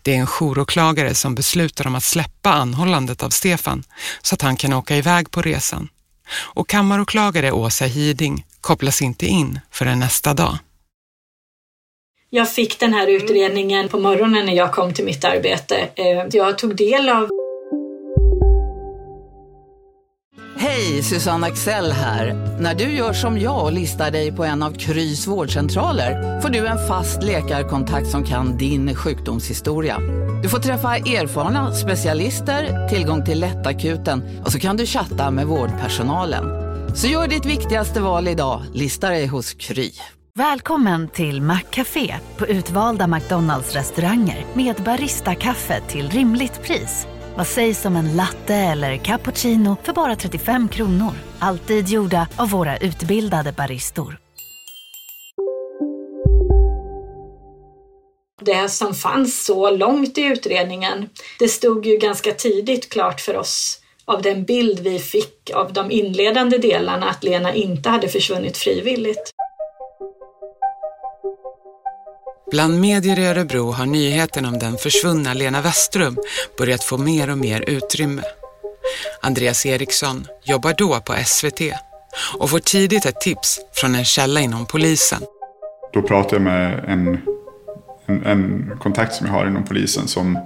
Det 0.01 0.15
är 0.15 0.19
en 0.19 0.27
jouråklagare 0.39 1.15
som 1.15 1.35
beslutar 1.35 1.87
om 1.87 1.95
att 1.95 2.03
släppa 2.03 2.53
anhållandet 2.53 3.23
av 3.23 3.29
Stefan 3.29 3.83
så 4.21 4.35
att 4.35 4.41
han 4.41 4.55
kan 4.57 4.73
åka 4.73 4.95
iväg 4.95 5.31
på 5.31 5.41
resan. 5.41 5.89
Och 6.33 6.69
kammaråklagare 6.69 7.51
Åsa 7.51 7.85
Hiding 7.85 8.45
kopplas 8.61 9.01
inte 9.01 9.25
in 9.25 9.59
förrän 9.71 9.99
nästa 9.99 10.33
dag. 10.33 10.57
Jag 12.29 12.49
fick 12.49 12.79
den 12.79 12.93
här 12.93 13.07
utredningen 13.07 13.89
på 13.89 13.99
morgonen 13.99 14.45
när 14.45 14.53
jag 14.53 14.73
kom 14.73 14.93
till 14.93 15.05
mitt 15.05 15.25
arbete. 15.25 15.89
Eh, 15.95 16.25
jag 16.31 16.57
tog 16.57 16.75
del 16.75 17.09
av 17.09 17.29
Hej, 20.59 21.03
Susanne 21.03 21.47
Axel 21.47 21.91
här. 21.91 22.33
När 22.59 22.75
du 22.75 22.83
gör 22.83 23.13
som 23.13 23.39
jag 23.39 23.63
och 23.63 23.71
listar 23.71 24.11
dig 24.11 24.31
på 24.31 24.43
en 24.43 24.63
av 24.63 24.71
Krys 24.71 25.27
vårdcentraler 25.27 26.41
får 26.41 26.49
du 26.49 26.67
en 26.67 26.87
fast 26.87 27.23
läkarkontakt 27.23 28.07
som 28.07 28.23
kan 28.23 28.57
din 28.57 28.95
sjukdomshistoria. 28.95 29.99
Du 30.43 30.49
får 30.49 30.59
träffa 30.59 30.95
erfarna 30.95 31.73
specialister, 31.73 32.87
tillgång 32.89 33.25
till 33.25 33.39
lättakuten 33.39 34.41
och 34.45 34.51
så 34.51 34.59
kan 34.59 34.77
du 34.77 34.85
chatta 34.85 35.31
med 35.31 35.47
vårdpersonalen. 35.47 36.66
Så 37.01 37.07
gör 37.07 37.27
ditt 37.27 37.45
viktigaste 37.45 38.01
val 38.01 38.27
idag, 38.27 38.61
listar 38.73 39.11
dig 39.11 39.27
hos 39.27 39.53
Kry. 39.53 39.91
Välkommen 40.35 41.07
till 41.07 41.41
Maccafé 41.41 42.15
på 42.37 42.47
utvalda 42.47 43.07
McDonalds 43.07 43.73
restauranger 43.73 44.45
med 44.53 44.75
Baristakaffe 44.75 45.81
till 45.81 46.09
rimligt 46.09 46.61
pris. 46.63 47.07
Vad 47.35 47.47
sägs 47.47 47.85
om 47.85 47.95
en 47.95 48.15
latte 48.15 48.55
eller 48.55 48.97
cappuccino 48.97 49.77
för 49.83 49.93
bara 49.93 50.15
35 50.15 50.67
kronor? 50.67 51.11
Alltid 51.39 51.87
gjorda 51.87 52.27
av 52.35 52.49
våra 52.49 52.77
utbildade 52.77 53.51
baristor. 53.51 54.17
Det 58.41 58.69
som 58.69 58.93
fanns 58.93 59.45
så 59.45 59.71
långt 59.71 60.17
i 60.17 60.21
utredningen, 60.21 61.09
det 61.39 61.47
stod 61.47 61.85
ju 61.85 61.97
ganska 61.97 62.31
tidigt 62.31 62.89
klart 62.89 63.21
för 63.21 63.37
oss 63.37 63.81
av 64.07 64.21
den 64.21 64.43
bild 64.43 64.79
vi 64.79 64.99
fick 64.99 65.51
av 65.53 65.73
de 65.73 65.91
inledande 65.91 66.57
delarna 66.57 67.09
att 67.09 67.23
Lena 67.23 67.53
inte 67.53 67.89
hade 67.89 68.07
försvunnit 68.07 68.57
frivilligt. 68.57 69.31
Bland 72.51 72.79
medier 72.79 73.19
i 73.19 73.25
Örebro 73.25 73.71
har 73.71 73.85
nyheten 73.85 74.45
om 74.45 74.59
den 74.59 74.77
försvunna 74.77 75.33
Lena 75.33 75.61
Westrum 75.61 76.17
börjat 76.57 76.83
få 76.83 76.97
mer 76.97 77.29
och 77.29 77.37
mer 77.37 77.61
utrymme. 77.67 78.21
Andreas 79.21 79.65
Eriksson 79.65 80.25
jobbar 80.43 80.75
då 80.77 80.99
på 80.99 81.13
SVT 81.25 81.61
och 82.37 82.49
får 82.49 82.59
tidigt 82.59 83.05
ett 83.05 83.21
tips 83.21 83.59
från 83.73 83.95
en 83.95 84.05
källa 84.05 84.39
inom 84.39 84.65
polisen. 84.65 85.21
Då 85.93 86.01
pratar 86.01 86.35
jag 86.35 86.41
med 86.41 86.85
en, 86.87 87.19
en, 88.05 88.25
en 88.25 88.71
kontakt 88.79 89.13
som 89.13 89.27
jag 89.27 89.33
har 89.33 89.47
inom 89.47 89.65
polisen 89.65 90.07
som 90.07 90.39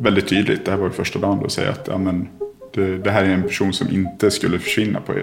väldigt 0.00 0.28
tydligt, 0.28 0.64
det 0.64 0.70
här 0.70 0.78
var 0.78 0.90
första 0.90 1.18
dagen, 1.18 1.40
då 1.42 1.48
säger 1.48 1.70
att 1.70 1.88
ja, 1.88 1.98
men, 1.98 2.28
det, 2.74 2.98
det, 2.98 3.10
här 3.10 3.24
är 3.24 3.28
en 3.28 3.42
person 3.42 3.72
som 3.72 3.90
inte 3.90 4.30
skulle 4.30 4.58
försvinna 4.58 5.00
på, 5.00 5.14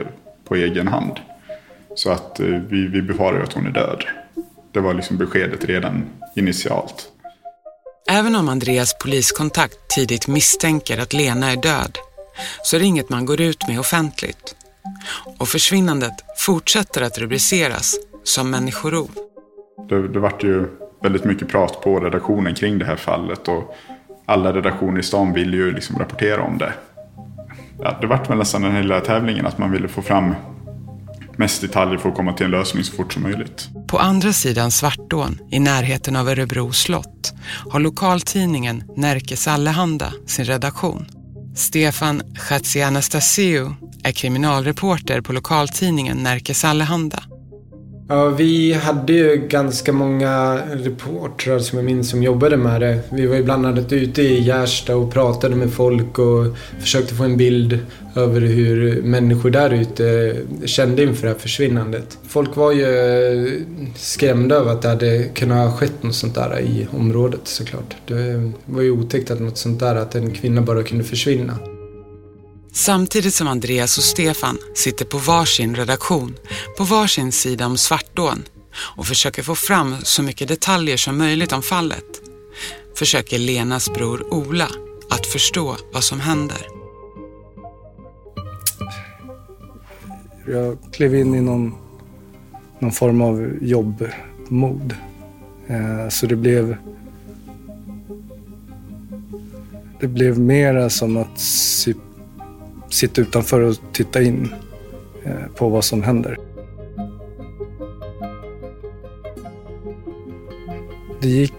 på 0.44 0.56
egen 0.56 0.88
hand. 0.88 1.20
Så 1.96 2.12
att 2.12 2.40
eh, 2.40 2.46
vi, 2.46 2.88
vi 2.88 3.02
befarar 3.02 3.44
att 3.44 3.54
hon 3.54 3.66
är 3.66 3.72
död. 3.72 4.04
Det 4.72 4.80
var 4.80 4.94
liksom 4.94 5.18
beskedet 5.18 5.66
redan 5.66 6.04
initialt. 6.36 7.08
Även 8.10 8.36
om 8.36 8.50
Andreas 8.50 8.98
poliskontakt 8.98 9.78
tidigt 9.96 10.28
misstänker 10.28 10.98
att 10.98 11.14
Lena 11.14 11.52
är 11.52 11.58
död 11.58 11.98
så 12.64 12.76
är 12.76 12.80
det 12.80 12.86
inget 12.86 13.10
man 13.10 13.26
går 13.26 13.42
ut 13.42 13.68
med 13.68 13.80
offentligt. 13.80 14.56
Och 15.38 15.48
försvinnandet 15.48 16.14
fortsätter 16.38 17.02
att 17.02 17.18
rubriceras 17.18 17.96
som 18.24 18.52
människorov. 18.52 19.10
Det, 19.90 20.08
det 20.08 20.20
vart 20.20 20.44
ju 20.44 20.68
väldigt 21.04 21.24
mycket 21.24 21.48
prat 21.48 21.82
på 21.82 22.00
redaktionen 22.00 22.56
kring 22.56 22.80
det 22.80 22.86
här 22.86 22.96
fallet 22.96 23.48
och 23.48 23.76
alla 24.26 24.54
redaktioner 24.54 25.00
i 25.00 25.04
stan 25.04 25.34
vill 25.34 25.54
ju 25.54 25.72
liksom 25.72 26.00
rapportera 26.00 26.44
om 26.44 26.58
det. 26.58 26.74
Ja, 27.84 27.98
det 28.02 28.08
vart 28.08 28.30
väl 28.30 28.38
nästan 28.38 28.62
den 28.62 28.76
hela 28.76 29.02
tävlingen 29.02 29.46
att 29.46 29.58
man 29.58 29.72
ville 29.72 29.88
få 29.88 30.02
fram 30.02 30.36
mest 31.36 31.62
detaljer 31.62 31.98
för 31.98 32.10
att 32.10 32.16
komma 32.16 32.34
till 32.34 32.46
en 32.46 32.52
lösning 32.52 32.84
så 32.84 32.96
fort 32.96 33.14
som 33.14 33.24
möjligt. 33.24 33.70
På 33.88 34.00
andra 34.00 34.34
sidan 34.34 34.72
Svartån, 34.72 35.38
i 35.52 35.60
närheten 35.60 36.16
av 36.16 36.30
Örebro 36.30 36.72
slott, 36.72 37.34
har 37.70 37.80
lokaltidningen 37.80 38.84
Närkes 38.96 39.48
Allehanda 39.48 40.14
sin 40.26 40.46
redaktion. 40.46 41.06
Stefan 41.56 42.22
Chatzianastasiou 42.36 43.74
är 44.04 44.12
kriminalreporter 44.12 45.22
på 45.22 45.34
lokaltidningen 45.34 46.18
Närkes 46.18 46.66
Allehanda. 46.66 47.24
Ja, 48.08 48.30
vi 48.30 48.74
hade 48.74 49.14
ju 49.14 49.48
ganska 49.48 49.94
många 49.94 50.62
reportrar 50.74 51.60
som 51.60 51.78
jag 51.78 51.86
minns 51.86 52.10
som 52.10 52.24
jobbade 52.24 52.58
med 52.58 52.82
det. 52.82 53.00
Vi 53.10 53.26
var 53.26 53.36
ju 53.36 53.44
bland 53.44 53.66
annat 53.66 53.94
ute 53.94 54.22
i 54.22 54.42
Gärsta 54.42 54.96
och 54.96 55.14
pratade 55.14 55.56
med 55.56 55.74
folk 55.74 56.20
och 56.20 56.46
försökte 56.80 57.16
få 57.16 57.24
en 57.24 57.38
bild 57.38 57.80
över 58.16 58.42
hur 58.42 59.02
människor 59.02 59.50
där 59.50 59.74
ute 59.74 60.36
kände 60.66 61.04
inför 61.04 61.28
det 61.28 61.34
här 61.34 61.40
försvinnandet. 61.40 62.18
Folk 62.28 62.56
var 62.56 62.72
ju 62.72 62.86
eh, 62.86 63.52
skrämda 63.96 64.56
över 64.56 64.72
att 64.72 64.82
det 64.82 64.90
hade 64.90 65.24
kunnat 65.24 65.70
ha 65.72 65.78
skett 65.78 66.04
något 66.04 66.16
sånt 66.16 66.36
där 66.36 66.60
i 66.60 66.88
området 66.92 67.42
såklart. 67.44 67.96
Det 68.08 68.52
var 68.66 68.82
ju 68.82 68.92
otäckt 68.92 69.32
att 69.32 69.40
något 69.40 69.58
sånt 69.58 69.80
där, 69.80 69.96
att 69.96 70.16
en 70.16 70.32
kvinna 70.32 70.62
bara 70.62 70.84
kunde 70.84 71.04
försvinna. 71.04 71.58
Samtidigt 72.74 73.34
som 73.34 73.48
Andreas 73.48 73.98
och 73.98 74.04
Stefan 74.04 74.58
sitter 74.76 75.06
på 75.06 75.18
varsin 75.18 75.76
redaktion, 75.76 76.36
på 76.78 76.84
varsin 76.84 77.32
sida 77.32 77.66
om 77.66 77.78
Svartån 77.78 78.44
och 78.96 79.08
försöker 79.08 79.44
få 79.44 79.56
fram 79.56 79.96
så 80.04 80.24
mycket 80.24 80.48
detaljer 80.48 80.98
som 80.98 81.18
möjligt 81.18 81.54
om 81.54 81.62
fallet, 81.62 82.22
försöker 82.96 83.40
Lenas 83.40 83.94
bror 83.94 84.34
Ola 84.34 84.68
att 85.10 85.26
förstå 85.26 85.78
vad 85.94 86.04
som 86.04 86.20
händer. 86.20 86.68
Jag 90.48 90.78
klev 90.92 91.16
in 91.16 91.36
i 91.36 91.42
någon, 91.42 91.76
någon 92.80 92.92
form 92.92 93.22
av 93.22 93.58
jobbmod. 93.62 94.96
Eh, 95.68 96.10
så 96.10 96.26
det 96.26 96.36
blev 96.36 96.78
det 100.00 100.08
blev 100.08 100.40
mera 100.40 100.90
som 100.90 101.18
att 101.18 101.40
sitta 102.94 103.22
utanför 103.22 103.62
och 103.62 103.76
titta 103.94 104.22
in 104.22 104.54
eh, 105.24 105.48
på 105.56 105.70
vad 105.70 105.86
som 105.86 106.04
händer. 106.04 106.38
Det 111.22 111.28
gick 111.28 111.54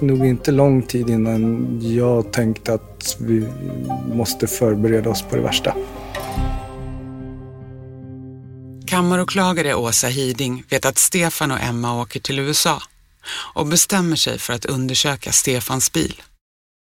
nog 0.00 0.26
inte 0.26 0.50
lång 0.50 0.82
tid 0.82 1.10
innan 1.10 1.78
jag 1.82 2.32
tänkte 2.32 2.74
att 2.74 3.16
vi 3.20 3.46
måste 4.12 4.46
förbereda 4.46 5.10
oss 5.10 5.22
på 5.22 5.36
det 5.36 5.42
värsta. 5.42 5.74
Kammaråklagare 8.86 9.74
Åsa 9.74 10.06
Hiding 10.06 10.64
vet 10.70 10.84
att 10.84 10.98
Stefan 10.98 11.50
och 11.50 11.60
Emma 11.60 12.02
åker 12.02 12.20
till 12.20 12.38
USA 12.38 12.82
och 13.54 13.66
bestämmer 13.66 14.16
sig 14.16 14.38
för 14.38 14.52
att 14.52 14.64
undersöka 14.64 15.32
Stefans 15.32 15.92
bil. 15.92 16.22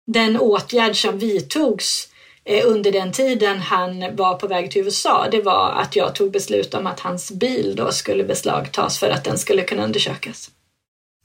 Den 0.07 0.37
åtgärd 0.37 0.95
som 0.95 1.19
vidtogs 1.19 2.09
Eh, 2.12 2.12
Eh, 2.45 2.67
under 2.67 2.91
den 2.91 3.11
tiden 3.11 3.59
han 3.59 4.15
var 4.15 4.35
på 4.35 4.47
väg 4.47 4.71
till 4.71 4.81
USA, 4.81 5.27
det 5.31 5.41
var 5.41 5.71
att 5.71 5.95
jag 5.95 6.15
tog 6.15 6.31
beslut 6.31 6.73
om 6.73 6.87
att 6.87 6.99
hans 6.99 7.31
bil 7.31 7.73
då 7.75 7.91
skulle 7.91 8.23
beslagtas 8.23 8.99
för 8.99 9.09
att 9.09 9.23
den 9.23 9.37
skulle 9.37 9.63
kunna 9.63 9.83
undersökas. 9.83 10.51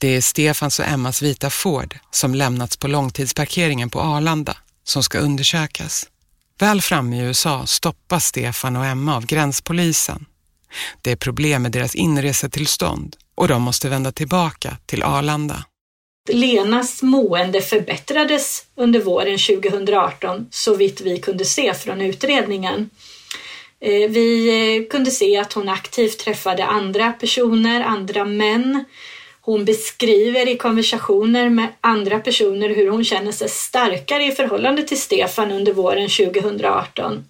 Det 0.01 0.17
är 0.17 0.21
Stefans 0.21 0.79
och 0.79 0.89
Emmas 0.89 1.23
vita 1.23 1.51
Ford 1.51 1.99
som 2.11 2.35
lämnats 2.35 2.77
på 2.77 2.89
långtidsparkeringen 2.89 3.91
på 3.91 4.01
Arlanda 4.01 4.57
som 4.85 5.03
ska 5.03 5.19
undersökas. 5.19 6.09
Väl 6.59 6.81
framme 6.81 7.17
i 7.17 7.21
USA 7.21 7.67
stoppas 7.67 8.25
Stefan 8.25 8.77
och 8.77 8.87
Emma 8.87 9.17
av 9.17 9.27
gränspolisen. 9.27 10.27
Det 11.03 11.11
är 11.13 11.17
problem 11.17 11.63
med 11.63 11.73
deras 11.73 11.95
inresetillstånd 11.95 13.17
och 13.35 13.49
de 13.49 13.63
måste 13.63 13.89
vända 13.89 14.13
tillbaka 14.13 14.77
till 14.87 15.03
Arlanda. 15.03 15.65
Lenas 16.29 17.03
mående 17.03 17.61
förbättrades 17.61 18.65
under 18.77 19.01
våren 19.01 19.39
2018 19.39 20.47
så 20.51 20.75
vitt 20.75 21.01
vi 21.01 21.19
kunde 21.19 21.45
se 21.45 21.75
från 21.75 22.01
utredningen. 22.01 22.91
Eh, 23.81 24.11
vi 24.11 24.49
eh, 24.49 24.89
kunde 24.89 25.11
se 25.11 25.37
att 25.37 25.53
hon 25.53 25.69
aktivt 25.69 26.19
träffade 26.19 26.65
andra 26.65 27.13
personer, 27.13 27.81
andra 27.81 28.25
män. 28.25 28.85
Hon 29.41 29.65
beskriver 29.65 30.49
i 30.49 30.57
konversationer 30.57 31.51
med 31.51 31.69
andra 31.81 32.19
personer 32.19 32.69
hur 32.69 32.91
hon 32.91 33.05
känner 33.05 33.33
sig 33.33 33.49
starkare 33.49 34.25
i 34.25 34.33
förhållande 34.33 34.83
till 34.83 35.01
Stefan 35.01 35.53
under 35.53 35.73
våren 35.73 36.09
2018. 36.09 37.25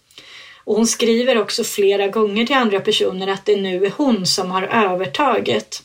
Och 0.65 0.77
hon 0.77 0.87
skriver 0.87 1.39
också 1.39 1.65
flera 1.65 2.09
gånger 2.09 2.47
till 2.47 2.57
andra 2.57 2.81
personer 2.81 3.29
att 3.29 3.47
det 3.47 3.57
nu 3.57 3.87
är 3.87 3.93
hon 3.97 4.27
som 4.27 4.51
har 4.51 4.63
övertaget. 4.63 5.83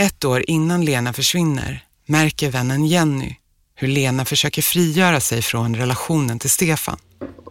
Ett 0.00 0.24
år 0.24 0.44
innan 0.46 0.84
Lena 0.84 1.12
försvinner 1.12 1.84
märker 2.08 2.50
vännen 2.50 2.86
Jenny 2.86 3.36
hur 3.74 3.88
Lena 3.88 4.24
försöker 4.24 4.62
frigöra 4.62 5.20
sig 5.20 5.42
från 5.42 5.76
relationen 5.76 6.38
till 6.38 6.50
Stefan. 6.50 6.96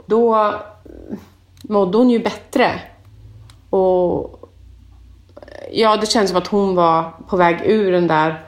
Då 0.05 0.53
mådde 1.61 1.97
hon 1.97 2.09
ju 2.09 2.19
bättre. 2.19 2.81
Och 3.69 4.49
ja, 5.71 5.97
det 5.97 6.05
känns 6.05 6.29
som 6.29 6.37
att 6.37 6.47
hon 6.47 6.75
var 6.75 7.13
på 7.29 7.37
väg 7.37 7.61
ur 7.65 7.91
den 7.91 8.07
där 8.07 8.45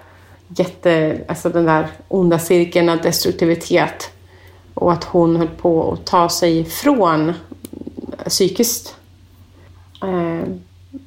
jätte, 0.48 1.22
alltså 1.28 1.50
den 1.50 1.66
där 1.66 1.88
onda 2.08 2.40
cirkeln 2.40 2.90
av 2.90 3.02
destruktivitet. 3.02 4.12
Och 4.74 4.92
att 4.94 5.04
hon 5.04 5.36
höll 5.36 5.48
på 5.48 5.94
att 5.94 6.06
ta 6.06 6.30
sig 6.30 6.60
ifrån 6.60 7.34
psykiskt 8.28 8.96
eh, 10.02 10.54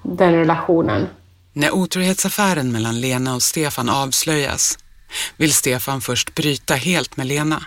den 0.02 0.32
relationen. 0.32 1.06
När 1.52 1.74
otrohetsaffären 1.74 2.72
mellan 2.72 3.00
Lena 3.00 3.34
och 3.34 3.42
Stefan 3.42 3.88
avslöjas 3.88 4.78
vill 5.36 5.52
Stefan 5.52 6.00
först 6.00 6.34
bryta 6.34 6.74
helt 6.74 7.16
med 7.16 7.26
Lena. 7.26 7.66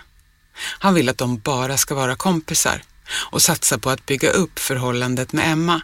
Han 0.78 0.94
vill 0.94 1.08
att 1.08 1.18
de 1.18 1.38
bara 1.38 1.76
ska 1.76 1.94
vara 1.94 2.16
kompisar 2.16 2.82
och 3.30 3.42
satsa 3.42 3.78
på 3.78 3.90
att 3.90 4.06
bygga 4.06 4.30
upp 4.30 4.58
förhållandet 4.58 5.32
med 5.32 5.52
Emma. 5.52 5.80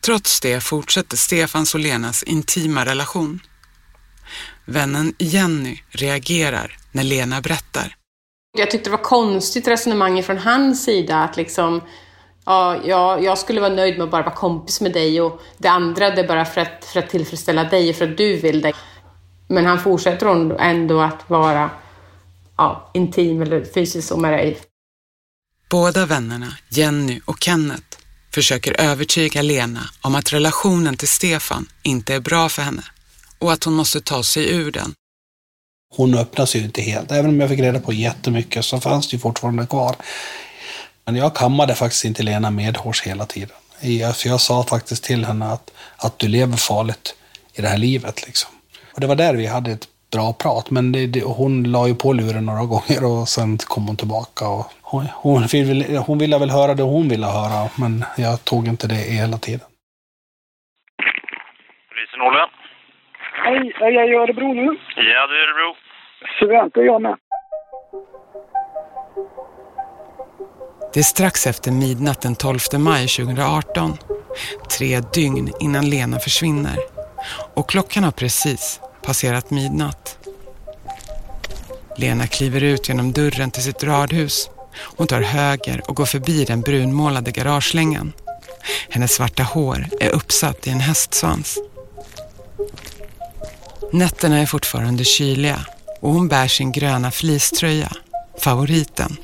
Trots 0.00 0.40
det 0.40 0.60
fortsätter 0.60 1.16
Stefans 1.16 1.74
och 1.74 1.80
Lenas 1.80 2.22
intima 2.22 2.84
relation. 2.84 3.40
Vännen 4.64 5.14
Jenny 5.18 5.82
reagerar 5.90 6.78
när 6.92 7.04
Lena 7.04 7.40
berättar. 7.40 7.96
Jag 8.58 8.70
tyckte 8.70 8.90
det 8.90 8.96
var 8.96 9.04
konstigt 9.04 9.68
resonemang 9.68 10.22
från 10.22 10.38
hans 10.38 10.84
sida 10.84 11.16
att 11.16 11.36
liksom 11.36 11.82
ja, 12.44 12.76
jag, 12.84 13.24
jag 13.24 13.38
skulle 13.38 13.60
vara 13.60 13.74
nöjd 13.74 13.98
med 13.98 14.04
att 14.04 14.10
bara 14.10 14.22
vara 14.22 14.34
kompis 14.34 14.80
med 14.80 14.92
dig 14.92 15.20
och 15.20 15.42
det 15.58 15.68
andra 15.68 16.10
det 16.10 16.20
är 16.20 16.28
bara 16.28 16.44
för 16.44 16.60
att, 16.60 16.84
för 16.84 16.98
att 16.98 17.10
tillfredsställa 17.10 17.64
dig 17.64 17.90
och 17.90 17.96
för 17.96 18.10
att 18.10 18.16
du 18.16 18.36
vill 18.36 18.60
det. 18.60 18.72
Men 19.48 19.66
han 19.66 19.80
fortsätter 19.80 20.60
ändå 20.60 21.00
att 21.00 21.30
vara 21.30 21.70
ja, 22.56 22.90
intim 22.94 23.42
eller 23.42 23.64
fysisk 23.74 24.16
med 24.16 24.32
dig. 24.32 24.58
Båda 25.70 26.06
vännerna, 26.06 26.56
Jenny 26.68 27.20
och 27.24 27.36
Kenneth, 27.40 27.98
försöker 28.34 28.80
övertyga 28.80 29.42
Lena 29.42 29.80
om 30.02 30.14
att 30.14 30.32
relationen 30.32 30.96
till 30.96 31.08
Stefan 31.08 31.68
inte 31.82 32.14
är 32.14 32.20
bra 32.20 32.48
för 32.48 32.62
henne 32.62 32.82
och 33.38 33.52
att 33.52 33.64
hon 33.64 33.74
måste 33.74 34.00
ta 34.00 34.22
sig 34.22 34.50
ur 34.54 34.72
den. 34.72 34.94
Hon 35.96 36.14
öppnar 36.14 36.46
sig 36.46 36.60
ju 36.60 36.66
inte 36.66 36.82
helt. 36.82 37.12
Även 37.12 37.30
om 37.30 37.40
jag 37.40 37.48
fick 37.48 37.60
reda 37.60 37.80
på 37.80 37.92
jättemycket 37.92 38.64
så 38.64 38.80
fanns 38.80 39.08
det 39.08 39.14
ju 39.14 39.20
fortfarande 39.20 39.66
kvar. 39.66 39.96
Men 41.04 41.16
jag 41.16 41.34
kammade 41.34 41.74
faktiskt 41.74 42.04
inte 42.04 42.22
Lena 42.22 42.50
medhårs 42.50 43.02
hela 43.02 43.26
tiden. 43.26 43.56
För 44.14 44.28
jag 44.28 44.40
sa 44.40 44.64
faktiskt 44.64 45.04
till 45.04 45.24
henne 45.24 45.52
att, 45.52 45.70
att 45.96 46.18
du 46.18 46.28
lever 46.28 46.56
farligt 46.56 47.14
i 47.52 47.62
det 47.62 47.68
här 47.68 47.78
livet. 47.78 48.26
Liksom. 48.26 48.50
Och 48.98 49.02
det 49.02 49.06
var 49.06 49.16
där 49.16 49.34
vi 49.34 49.46
hade 49.46 49.70
ett 49.70 49.86
bra 50.12 50.32
prat. 50.32 50.70
Men 50.70 50.92
det, 50.92 51.06
det, 51.06 51.22
hon 51.24 51.72
la 51.72 51.88
ju 51.88 51.94
på 51.94 52.12
luren 52.12 52.46
några 52.46 52.64
gånger 52.72 53.00
och 53.10 53.28
sen 53.28 53.58
kom 53.58 53.86
hon 53.86 53.96
tillbaka. 53.96 54.48
Och 54.48 54.64
hon, 54.82 55.04
hon, 55.14 55.42
ville, 55.52 55.98
hon 55.98 56.18
ville 56.18 56.38
väl 56.38 56.50
höra 56.50 56.74
det 56.74 56.82
hon 56.82 57.08
ville 57.08 57.26
höra, 57.26 57.70
men 57.82 58.04
jag 58.16 58.44
tog 58.44 58.68
inte 58.68 58.86
det 58.88 58.94
hela 58.94 59.36
tiden. 59.38 59.68
Polisen 61.88 62.20
Olle. 62.26 62.44
Hej, 63.44 63.72
är 63.86 63.90
jag 63.90 64.08
i 64.10 64.14
Örebro 64.14 64.54
nu? 64.54 64.78
Ja, 64.96 65.26
du 65.26 65.34
är 65.34 65.40
i 65.40 65.44
Örebro. 65.46 65.70
Är 66.80 66.84
jag 66.84 67.02
med. 67.02 67.16
Det 70.92 71.00
är 71.00 71.10
strax 71.14 71.46
efter 71.46 71.70
midnatt 71.72 72.22
den 72.22 72.34
12 72.34 72.58
maj 72.78 73.06
2018. 73.08 73.92
Tre 74.78 75.00
dygn 75.14 75.52
innan 75.60 75.90
Lena 75.90 76.18
försvinner. 76.18 76.76
Och 77.56 77.68
klockan 77.68 78.04
har 78.04 78.10
precis 78.10 78.80
passerat 79.08 79.50
midnatt. 79.50 80.18
Lena 81.96 82.26
kliver 82.26 82.62
ut 82.62 82.88
genom 82.88 83.12
dörren 83.12 83.50
till 83.50 83.62
sitt 83.62 83.82
radhus. 83.82 84.50
Hon 84.96 85.06
tar 85.06 85.20
höger 85.20 85.82
och 85.90 85.96
går 85.96 86.06
förbi 86.06 86.44
den 86.44 86.60
brunmålade 86.60 87.30
garagelängan. 87.30 88.12
Hennes 88.88 89.12
svarta 89.12 89.42
hår 89.42 89.86
är 90.00 90.10
uppsatt 90.10 90.66
i 90.66 90.70
en 90.70 90.80
hästsvans. 90.80 91.58
Nätterna 93.92 94.38
är 94.38 94.46
fortfarande 94.46 95.04
kyliga 95.04 95.66
och 96.00 96.12
hon 96.12 96.28
bär 96.28 96.48
sin 96.48 96.72
gröna 96.72 97.10
fleecetröja, 97.10 97.92
favoriten. 98.38 99.16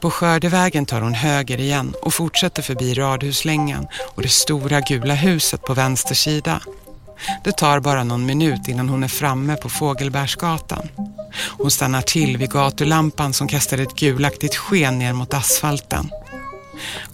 På 0.00 0.10
skördevägen 0.10 0.86
tar 0.86 1.00
hon 1.00 1.14
höger 1.14 1.60
igen 1.60 1.94
och 2.02 2.14
fortsätter 2.14 2.62
förbi 2.62 2.94
radhuslängan 2.94 3.86
och 4.14 4.22
det 4.22 4.28
stora 4.28 4.80
gula 4.80 5.14
huset 5.14 5.62
på 5.62 5.74
vänster 5.74 6.14
sida. 6.14 6.60
Det 7.44 7.52
tar 7.52 7.80
bara 7.80 8.04
någon 8.04 8.26
minut 8.26 8.68
innan 8.68 8.88
hon 8.88 9.02
är 9.02 9.08
framme 9.08 9.56
på 9.56 9.68
Fågelbärsgatan. 9.68 10.88
Hon 11.58 11.70
stannar 11.70 12.02
till 12.02 12.36
vid 12.36 12.50
gatulampan 12.50 13.32
som 13.32 13.48
kastar 13.48 13.78
ett 13.78 13.94
gulaktigt 13.94 14.56
sken 14.56 14.98
ner 14.98 15.12
mot 15.12 15.34
asfalten. 15.34 16.10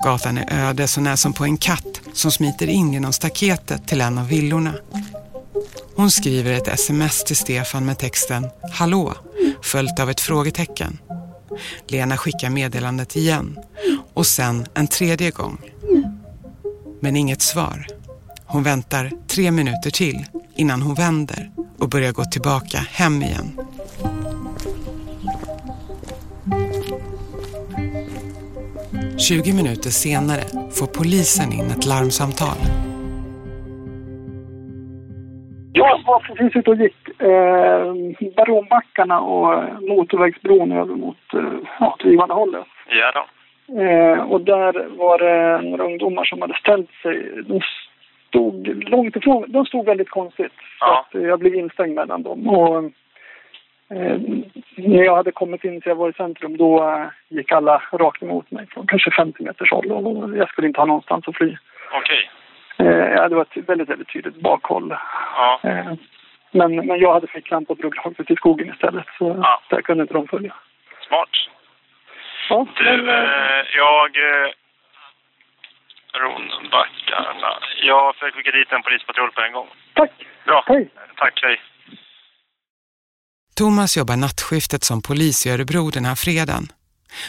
Gatan 0.05 0.39
är 0.39 0.69
öde 0.69 0.89
så 0.89 1.01
när 1.01 1.17
som 1.17 1.33
på 1.33 1.45
en 1.45 1.57
katt 1.57 2.01
som 2.13 2.31
smiter 2.31 2.67
in 2.67 2.93
genom 2.93 3.13
staketet 3.13 3.87
till 3.87 4.01
en 4.01 4.19
av 4.19 4.29
villorna. 4.29 4.75
Hon 5.97 6.11
skriver 6.11 6.53
ett 6.53 6.69
sms 6.69 7.25
till 7.25 7.37
Stefan 7.37 7.87
med 7.87 7.99
texten 7.99 8.51
Hallå, 8.73 9.15
följt 9.63 10.01
av 10.01 10.11
ett 10.11 10.21
frågetecken. 10.21 10.99
Lena 11.89 12.17
skickar 12.17 12.51
meddelandet 12.51 13.17
igen 13.17 13.59
och 14.15 14.27
sen 14.27 14.67
en 14.75 14.87
tredje 14.87 15.31
gång. 15.31 15.59
Men 17.01 17.17
inget 17.17 17.43
svar. 17.43 17.87
Hon 18.53 18.63
väntar 18.63 19.05
tre 19.35 19.51
minuter 19.51 19.91
till 19.91 20.19
innan 20.57 20.83
hon 20.83 20.95
vänder 20.95 21.43
och 21.83 21.89
börjar 21.95 22.13
gå 22.13 22.25
tillbaka 22.25 22.79
hem 23.01 23.17
igen. 23.29 23.49
Tjugo 29.25 29.53
minuter 29.61 29.93
senare 30.05 30.45
får 30.77 30.89
polisen 30.99 31.49
in 31.59 31.69
ett 31.75 31.87
larmsamtal. 31.93 32.59
Jag 35.73 35.97
var 36.07 36.21
precis 36.27 36.57
ute 36.57 36.71
och 36.71 36.77
gick 36.77 37.01
eh, 37.31 38.31
Baronbackarna 38.37 39.21
och 39.21 39.51
motorvägsbron 39.89 40.73
över 40.73 40.95
mot 40.95 41.23
eh, 41.35 41.41
ja, 41.81 41.97
Tvivandehållet. 42.03 42.67
Ja 43.01 43.13
då. 43.19 43.25
Eh, 43.83 44.19
och 44.33 44.41
där 44.41 44.73
var 44.99 45.19
det 45.19 45.71
några 45.71 45.85
ungdomar 45.85 46.25
som 46.25 46.41
hade 46.41 46.55
ställt 46.55 46.91
sig. 47.03 47.43
De 47.49 47.61
stod 48.33 48.85
långt 48.89 49.17
ifrån. 49.17 49.45
De 49.49 49.67
stod 49.67 49.87
väldigt 49.87 50.11
konstigt. 50.11 50.53
Ja. 50.81 51.07
Så 51.13 51.19
jag 51.21 51.39
blev 51.39 51.55
instängd 51.55 51.95
mellan 51.95 52.23
dem. 52.23 52.49
Och, 52.49 52.77
eh, 53.97 54.19
när 54.77 55.05
jag 55.05 55.17
hade 55.17 55.33
kommit 55.33 55.65
in 55.65 55.81
till 55.81 55.89
jag 55.89 55.97
var 55.97 56.09
i 56.09 56.13
centrum 56.13 56.57
då 56.57 56.89
eh, 56.91 57.07
gick 57.29 57.53
alla 57.53 57.83
rakt 57.93 58.23
emot 58.23 58.51
mig 58.51 58.67
från 58.67 58.87
kanske 58.87 59.11
50 59.11 59.43
meters 59.43 59.71
håll. 59.71 59.93
Och 59.93 60.37
jag 60.37 60.49
skulle 60.49 60.67
inte 60.67 60.81
ha 60.81 60.87
någonstans 60.87 61.29
att 61.29 61.37
fly. 61.37 61.57
Okej. 61.93 62.31
Eh, 62.79 63.13
ja, 63.15 63.29
det 63.29 63.35
var 63.35 63.43
ett 63.43 63.69
väldigt, 63.69 63.89
väldigt 63.89 64.09
tydligt 64.13 64.37
bakhåll. 64.41 64.95
Ja. 65.37 65.61
Eh, 65.63 65.93
men, 66.51 66.77
men 66.77 66.99
jag 67.01 67.13
hade 67.13 67.27
ficklamp 67.27 67.71
och 67.71 67.77
drog 67.77 67.99
rakt 67.99 68.21
ut 68.21 68.31
i 68.31 68.37
skogen 68.37 68.69
istället. 68.69 69.07
Så 69.19 69.37
Ja. 69.43 69.61
där 69.71 69.83
kunde 69.83 70.03
inte 70.03 70.15
de 70.15 70.29
följa. 70.29 70.55
Smart. 71.09 71.29
Ja, 72.49 72.67
Du, 72.79 73.11
eh, 73.11 73.65
jag... 73.77 74.11
Ronbackarna. 76.21 77.53
Jag 77.83 78.15
försöker 78.15 78.37
skicka 78.37 78.51
dit 78.51 78.73
en 78.73 78.83
polispatrull 78.83 79.31
på 79.37 79.41
en 79.41 79.53
gång. 79.53 79.69
Tack. 79.95 80.13
Bra. 80.47 80.65
Hej. 80.67 80.91
Tack, 81.17 81.41
hej. 81.43 81.57
Thomas 83.55 83.97
jobbar 83.97 84.17
nattskiftet 84.17 84.85
som 84.85 85.03
polis 85.03 85.47
i 85.47 85.51
Örebro 85.51 85.91
den 85.91 86.05
här 86.05 86.15
fredagen. 86.15 86.73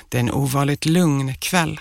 Det 0.10 0.17
är 0.17 0.22
en 0.22 0.32
ovanligt 0.32 0.86
lugn 0.86 1.34
kväll. 1.36 1.80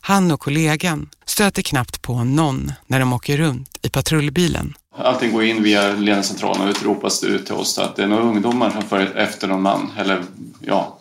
Han 0.00 0.30
och 0.32 0.40
kollegan 0.40 1.10
stöter 1.24 1.62
knappt 1.62 2.02
på 2.02 2.24
någon 2.24 2.72
när 2.86 3.00
de 3.00 3.12
åker 3.12 3.36
runt 3.36 3.78
i 3.82 3.90
patrullbilen. 3.90 4.74
Allting 4.96 5.32
går 5.32 5.44
in 5.44 5.62
via 5.62 5.92
ledningscentralen 5.92 6.62
och 6.62 6.68
utropas 6.68 7.20
det 7.20 7.26
ut 7.26 7.46
till 7.46 7.54
oss 7.54 7.78
att 7.78 7.96
det 7.96 8.02
är 8.02 8.06
några 8.06 8.22
ungdomar 8.22 8.70
som 8.70 8.82
följer 8.82 9.14
efter 9.14 9.48
någon 9.48 9.62
man 9.62 9.92
eller 9.98 10.22
ja, 10.60 10.98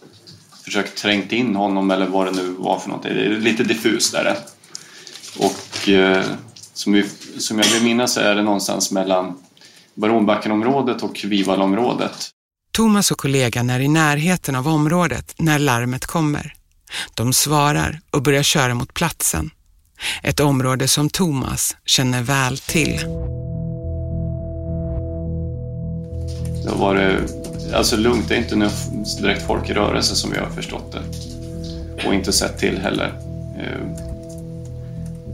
försökt 0.65 0.97
trängt 0.97 1.31
in 1.31 1.55
honom 1.55 1.91
eller 1.91 2.05
vad 2.07 2.25
det 2.25 2.31
nu 2.31 2.55
var 2.57 2.79
för 2.79 2.89
någonting. 2.89 3.13
Det 3.13 3.25
är 3.25 3.29
lite 3.29 3.63
diffust 3.63 4.13
där. 4.13 4.37
Och 5.37 5.89
eh, 5.89 6.25
som, 6.73 6.93
vi, 6.93 7.05
som 7.37 7.59
jag 7.59 7.65
vill 7.65 7.83
minnas 7.83 8.17
är 8.17 8.35
det 8.35 8.43
någonstans 8.43 8.91
mellan 8.91 9.37
Baronbackenområdet 9.95 11.03
och 11.03 11.21
Vivalområdet. 11.23 12.29
Thomas 12.71 13.11
och 13.11 13.17
kollegan 13.17 13.69
är 13.69 13.79
i 13.79 13.87
närheten 13.87 14.55
av 14.55 14.67
området 14.67 15.33
när 15.37 15.59
larmet 15.59 16.05
kommer. 16.05 16.53
De 17.13 17.33
svarar 17.33 17.99
och 18.11 18.21
börjar 18.21 18.43
köra 18.43 18.73
mot 18.73 18.93
platsen. 18.93 19.49
Ett 20.23 20.39
område 20.39 20.87
som 20.87 21.09
Thomas 21.09 21.77
känner 21.85 22.21
väl 22.21 22.57
till. 22.57 22.99
Då 26.65 26.75
var 26.75 26.95
det 26.95 27.19
alltså 27.75 27.97
lugnt, 27.97 28.27
det 28.27 28.35
är 28.35 28.37
inte 28.37 28.69
direkt 29.21 29.47
folk 29.47 29.69
i 29.69 29.73
rörelse 29.73 30.15
som 30.15 30.31
vi 30.31 30.37
har 30.37 30.49
förstått 30.49 30.91
det. 30.91 31.03
Och 32.07 32.13
inte 32.13 32.33
sett 32.33 32.59
till 32.59 32.77
heller. 32.77 33.19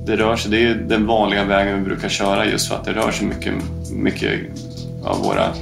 Det 0.09 0.15
rör 0.15 0.35
sig, 0.35 0.51
det 0.51 0.63
är 0.63 0.75
den 0.75 1.07
vanliga 1.07 1.43
vägen 1.43 1.79
vi 1.79 1.85
brukar 1.85 2.09
köra 2.09 2.45
just 2.45 2.67
för 2.67 2.75
att 2.75 2.85
det 2.85 2.93
rör 2.93 3.11
sig 3.11 3.27
mycket, 3.27 3.53
mycket 3.91 4.31
av 5.03 5.23
våra 5.23 5.53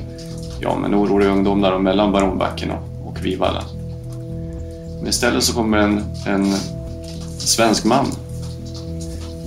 ja, 0.62 0.78
men 0.82 0.96
oroliga 0.96 1.30
ungdomar 1.30 1.80
mellan 1.80 2.12
Baronbacken 2.12 2.72
och, 2.72 3.08
och 3.08 3.26
Vivalla. 3.26 3.64
Men 5.00 5.08
istället 5.08 5.44
så 5.44 5.54
kommer 5.54 5.78
en, 5.78 6.04
en 6.28 6.54
svensk 7.40 7.86
man 7.86 8.06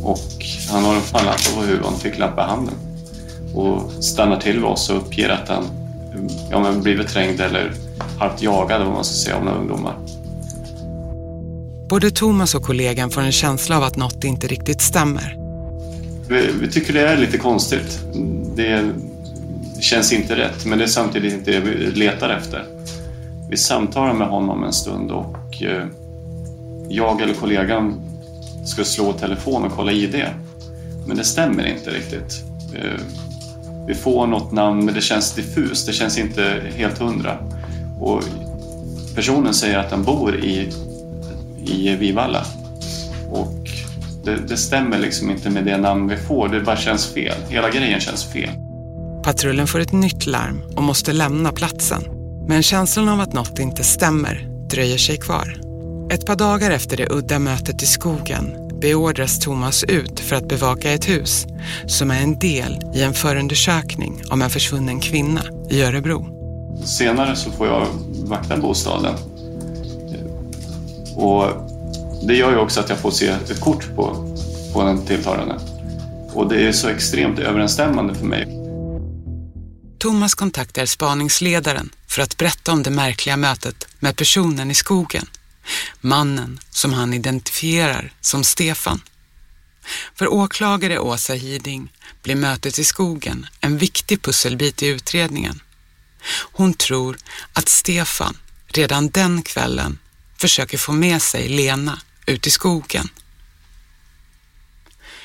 och 0.03 0.45
han 0.71 0.85
har 0.85 0.95
en 0.95 1.03
pannlampa 1.13 1.51
på 1.55 1.61
huvudet 1.61 1.87
och 1.87 1.93
en 1.93 1.99
ficklampa 1.99 2.43
i 2.45 2.49
handen 2.49 2.75
och 3.55 4.05
stannar 4.05 4.37
till 4.37 4.57
vid 4.57 4.65
oss 4.65 4.91
och 4.91 4.97
uppger 4.97 5.29
att 5.29 5.49
han 5.49 5.65
ja, 6.51 6.61
men 6.61 6.83
blivit 6.83 7.09
trängd 7.09 7.41
eller 7.41 7.73
halvt 8.19 8.43
jagad 8.43 8.83
vad 8.83 8.95
man 8.95 9.05
ska 9.05 9.15
säga 9.15 9.37
av 9.37 9.45
några 9.45 9.59
ungdomar. 9.59 9.95
Både 11.91 12.11
Thomas 12.11 12.55
och 12.55 12.63
kollegan 12.63 13.11
får 13.11 13.21
en 13.21 13.33
känsla 13.33 13.77
av 13.77 13.83
att 13.83 13.97
något 13.97 14.25
inte 14.25 14.47
riktigt 14.47 14.81
stämmer. 14.81 15.37
Vi, 16.29 16.51
vi 16.61 16.71
tycker 16.71 16.93
det 16.93 17.01
är 17.01 17.17
lite 17.17 17.39
konstigt. 17.39 18.01
Det, 18.57 18.93
det 19.77 19.83
känns 19.83 20.13
inte 20.13 20.37
rätt, 20.37 20.67
men 20.67 20.79
det 20.79 20.85
är 20.85 20.89
samtidigt 20.89 21.33
inte 21.33 21.51
det 21.51 21.61
vi 21.61 21.91
letar 21.91 22.31
efter. 22.31 22.65
Vi 23.51 23.57
samtalar 23.57 24.15
med 24.15 24.29
honom 24.29 24.65
en 24.65 24.73
stund 24.73 25.11
och 25.11 25.63
eh, 25.63 25.87
jag 26.89 27.21
eller 27.21 27.35
kollegan 27.35 28.01
ska 28.67 28.85
slå 28.85 29.13
telefon 29.13 29.65
och 29.65 29.73
kolla 29.73 29.93
ID. 29.93 30.25
Men 31.07 31.17
det 31.17 31.25
stämmer 31.25 31.67
inte 31.67 31.91
riktigt. 31.91 32.45
Eh, 32.75 33.01
vi 33.87 33.95
får 33.95 34.27
något 34.27 34.53
namn, 34.53 34.85
men 34.85 34.95
det 34.95 35.01
känns 35.01 35.35
diffust. 35.35 35.87
Det 35.87 35.93
känns 35.93 36.19
inte 36.19 36.63
helt 36.77 36.99
hundra. 36.99 37.39
Och 38.01 38.23
personen 39.15 39.55
säger 39.55 39.79
att 39.79 39.91
han 39.91 40.05
bor 40.05 40.37
i 40.37 40.73
i 41.65 41.97
Vivalla. 41.97 42.45
Och 43.31 43.71
det, 44.25 44.37
det, 44.49 44.57
stämmer 44.57 44.99
liksom 44.99 45.31
inte 45.31 45.51
med 45.51 45.65
det 45.65 45.77
namn 45.77 46.09
vi 46.09 46.17
får. 46.17 46.49
Det 46.49 46.61
bara 46.61 46.77
känns 46.77 47.07
fel. 47.07 47.35
Hela 47.49 47.71
grejen 47.71 48.01
känns 48.01 48.25
fel. 48.25 48.51
Patrullen 49.25 49.67
får 49.67 49.81
ett 49.81 49.93
nytt 49.93 50.27
larm 50.27 50.63
och 50.77 50.83
måste 50.83 51.13
lämna 51.13 51.53
platsen. 51.53 52.03
Men 52.49 52.63
känslan 52.63 53.09
av 53.09 53.21
att 53.21 53.33
något 53.33 53.59
inte 53.59 53.85
stämmer 53.85 54.49
dröjer 54.71 54.99
sig 54.99 55.17
kvar. 55.17 55.61
Ett 56.13 56.27
par 56.27 56.37
dagar 56.37 56.71
efter 56.71 56.97
det 56.97 57.07
udda 57.11 57.39
mötet 57.39 57.83
i 57.83 57.87
skogen 57.87 58.71
beordras 58.81 59.39
Thomas 59.39 59.85
ut 59.85 60.21
för 60.21 60.37
att 60.37 60.49
bevaka 60.49 60.93
ett 60.93 61.09
hus 61.09 61.47
som 61.87 62.11
är 62.11 62.23
en 62.23 62.39
del 62.39 62.81
i 62.95 63.03
en 63.03 63.15
förundersökning 63.15 64.23
om 64.31 64.43
en 64.43 64.51
försvunnen 64.51 65.01
kvinna 65.01 65.43
i 65.71 65.83
Örebro. 65.83 66.27
Senare 66.85 67.37
så 67.37 67.51
får 67.51 67.67
jag 67.67 67.87
vakta 68.25 68.57
bostaden 68.57 69.15
och 71.21 71.71
det 72.23 72.35
gör 72.35 72.51
ju 72.51 72.59
också 72.59 72.81
att 72.81 72.89
jag 72.89 72.99
får 72.99 73.11
se 73.11 73.27
ett 73.27 73.61
kort 73.61 73.97
på, 73.97 74.35
på 74.73 74.83
den 74.83 75.07
tilltalade. 75.07 75.61
Och 76.35 76.49
det 76.49 76.69
är 76.69 76.73
så 76.73 76.89
extremt 76.89 77.39
överensstämmande 77.39 78.15
för 78.15 78.27
mig. 78.27 78.57
Thomas 79.99 80.35
kontaktar 80.35 80.87
spaningsledaren 80.87 81.91
för 82.07 82.23
att 82.23 82.37
berätta 82.37 82.73
om 82.73 82.83
det 82.83 82.91
märkliga 82.91 83.37
mötet 83.37 83.89
med 83.99 84.17
personen 84.17 84.71
i 84.71 84.75
skogen. 84.75 85.27
Mannen 86.01 86.61
som 86.71 86.93
han 86.93 87.15
identifierar 87.15 88.13
som 88.21 88.45
Stefan. 88.45 89.01
För 90.15 90.33
åklagare 90.33 90.99
Åsa 90.99 91.33
Hiding 91.33 91.93
blir 92.23 92.37
mötet 92.37 92.79
i 92.79 92.85
skogen 92.85 93.47
en 93.61 93.79
viktig 93.79 94.23
pusselbit 94.23 94.83
i 94.83 94.87
utredningen. 94.87 95.61
Hon 96.53 96.75
tror 96.75 97.17
att 97.53 97.69
Stefan 97.69 98.37
redan 98.67 99.09
den 99.09 99.43
kvällen 99.43 99.99
försöker 100.41 100.79
få 100.79 100.93
med 100.93 101.23
sig 101.23 101.49
Lena 101.49 101.99
ut 102.27 102.47
i 102.47 102.51
skogen. 102.51 103.09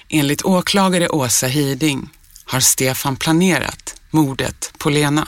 Enligt 0.10 0.46
åklagare 0.46 1.10
Åsa 1.10 1.48
Hiding 1.48 2.10
har 2.46 2.60
Stefan 2.60 3.16
planerat 3.16 4.02
mordet 4.10 4.74
på 4.78 4.90
Lena. 4.90 5.28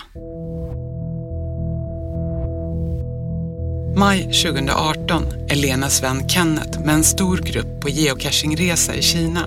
Maj 3.97 4.23
2018 4.23 5.23
är 5.49 5.55
Lenas 5.55 6.03
vän 6.03 6.29
Kenneth 6.29 6.79
med 6.79 6.95
en 6.95 7.03
stor 7.03 7.37
grupp 7.37 7.81
på 7.81 7.89
geocachingresa 7.89 8.95
i 8.95 9.01
Kina. 9.01 9.45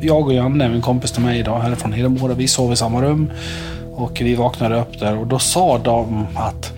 Jag 0.00 0.26
och 0.26 0.34
Janne, 0.34 0.64
en 0.64 0.82
kompis 0.82 1.12
till 1.12 1.22
mig 1.22 1.38
idag 1.38 1.60
härifrån 1.60 1.92
Hedemora, 1.92 2.34
vi 2.34 2.48
sov 2.48 2.72
i 2.72 2.76
samma 2.76 3.02
rum 3.02 3.30
och 3.92 4.20
vi 4.20 4.34
vaknade 4.34 4.80
upp 4.80 5.00
där 5.00 5.18
och 5.18 5.26
då 5.26 5.38
sa 5.38 5.78
de 5.78 6.26
att, 6.36 6.72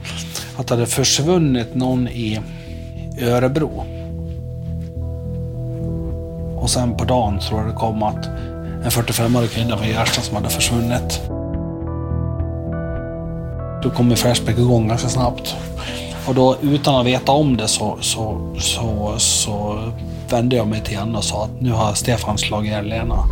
att 0.57 0.67
det 0.67 0.75
hade 0.75 0.87
försvunnit 0.87 1.75
någon 1.75 2.09
i 2.09 2.41
i 3.17 3.25
Örebro. 3.25 3.85
Och 6.57 6.71
sen 6.71 6.97
på 6.97 7.05
dagen 7.05 7.39
tror 7.39 7.61
jag 7.61 7.69
det 7.69 7.75
kom 7.75 8.03
att 8.03 8.27
en 8.85 8.91
45-årig 8.91 9.51
kvinna 9.51 9.77
från 9.77 9.89
Gärsta 9.89 10.23
som 10.23 10.37
hade 10.37 10.49
försvunnit. 10.49 11.21
Då 13.83 13.91
kom 13.91 14.11
ju 14.11 14.17
Flashback 14.17 14.59
igång 14.59 14.89
ganska 14.89 15.09
snabbt. 15.09 15.57
Och 16.27 16.35
då 16.35 16.57
utan 16.63 16.95
att 16.95 17.07
veta 17.07 17.33
om 17.33 17.57
det 17.57 17.69
så, 17.69 17.99
så, 18.01 18.55
så, 18.59 19.15
så 19.19 19.79
vände 20.31 20.57
jag 20.57 20.67
mig 20.67 20.81
till 20.81 20.99
henne 20.99 21.19
och 21.19 21.25
sa 21.25 21.45
att 21.45 21.61
nu 21.61 21.73
har 21.73 21.95
Stefan 21.95 22.39
slagit 22.39 22.71
ihjäl 22.71 22.87
Lena. 22.87 23.25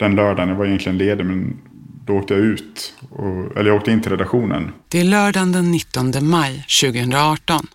Den 0.00 0.14
lördagen. 0.14 0.48
Jag 0.48 0.56
var 0.56 0.66
egentligen 0.66 0.98
ledig 0.98 1.26
men 1.26 1.56
då 2.06 2.16
åkte 2.16 2.34
jag 2.34 2.42
ut. 2.42 2.94
Och, 3.10 3.56
eller 3.56 3.70
jag 3.70 3.76
åkte 3.76 3.90
in 3.90 4.02
till 4.02 4.10
redaktionen. 4.10 4.72
Det 4.88 5.00
är 5.00 5.04
lördagen 5.04 5.52
den 5.52 5.70
19 5.70 6.12
maj 6.20 6.66
2018. 6.82 7.66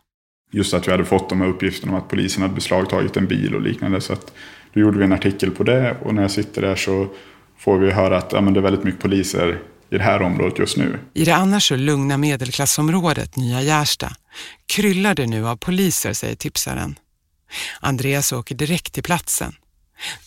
Just 0.51 0.73
att 0.73 0.87
vi 0.87 0.91
hade 0.91 1.05
fått 1.05 1.29
de 1.29 1.41
här 1.41 1.47
uppgifterna 1.47 1.91
om 1.91 1.97
att 1.97 2.09
polisen 2.09 2.41
hade 2.41 2.55
beslagtagit 2.55 3.17
en 3.17 3.27
bil 3.27 3.55
och 3.55 3.61
liknande. 3.61 4.01
Så 4.01 4.13
att 4.13 4.33
då 4.73 4.79
gjorde 4.79 4.97
vi 4.97 5.03
en 5.03 5.13
artikel 5.13 5.51
på 5.51 5.63
det 5.63 5.97
och 6.01 6.15
när 6.15 6.21
jag 6.21 6.31
sitter 6.31 6.61
där 6.61 6.75
så 6.75 7.07
får 7.57 7.77
vi 7.79 7.91
höra 7.91 8.17
att 8.17 8.31
ja, 8.31 8.41
men 8.41 8.53
det 8.53 8.59
är 8.59 8.61
väldigt 8.61 8.83
mycket 8.83 9.01
poliser 9.01 9.61
i 9.89 9.97
det 9.97 10.03
här 10.03 10.21
området 10.21 10.59
just 10.59 10.77
nu. 10.77 10.99
I 11.13 11.25
det 11.25 11.35
annars 11.35 11.67
så 11.67 11.75
lugna 11.75 12.17
medelklassområdet 12.17 13.35
Nya 13.35 13.61
Gärsta 13.61 14.11
kryllar 14.65 15.15
det 15.15 15.25
nu 15.25 15.47
av 15.47 15.55
poliser, 15.55 16.13
säger 16.13 16.35
tipsaren. 16.35 16.95
Andreas 17.79 18.31
åker 18.31 18.55
direkt 18.55 18.93
till 18.93 19.03
platsen 19.03 19.53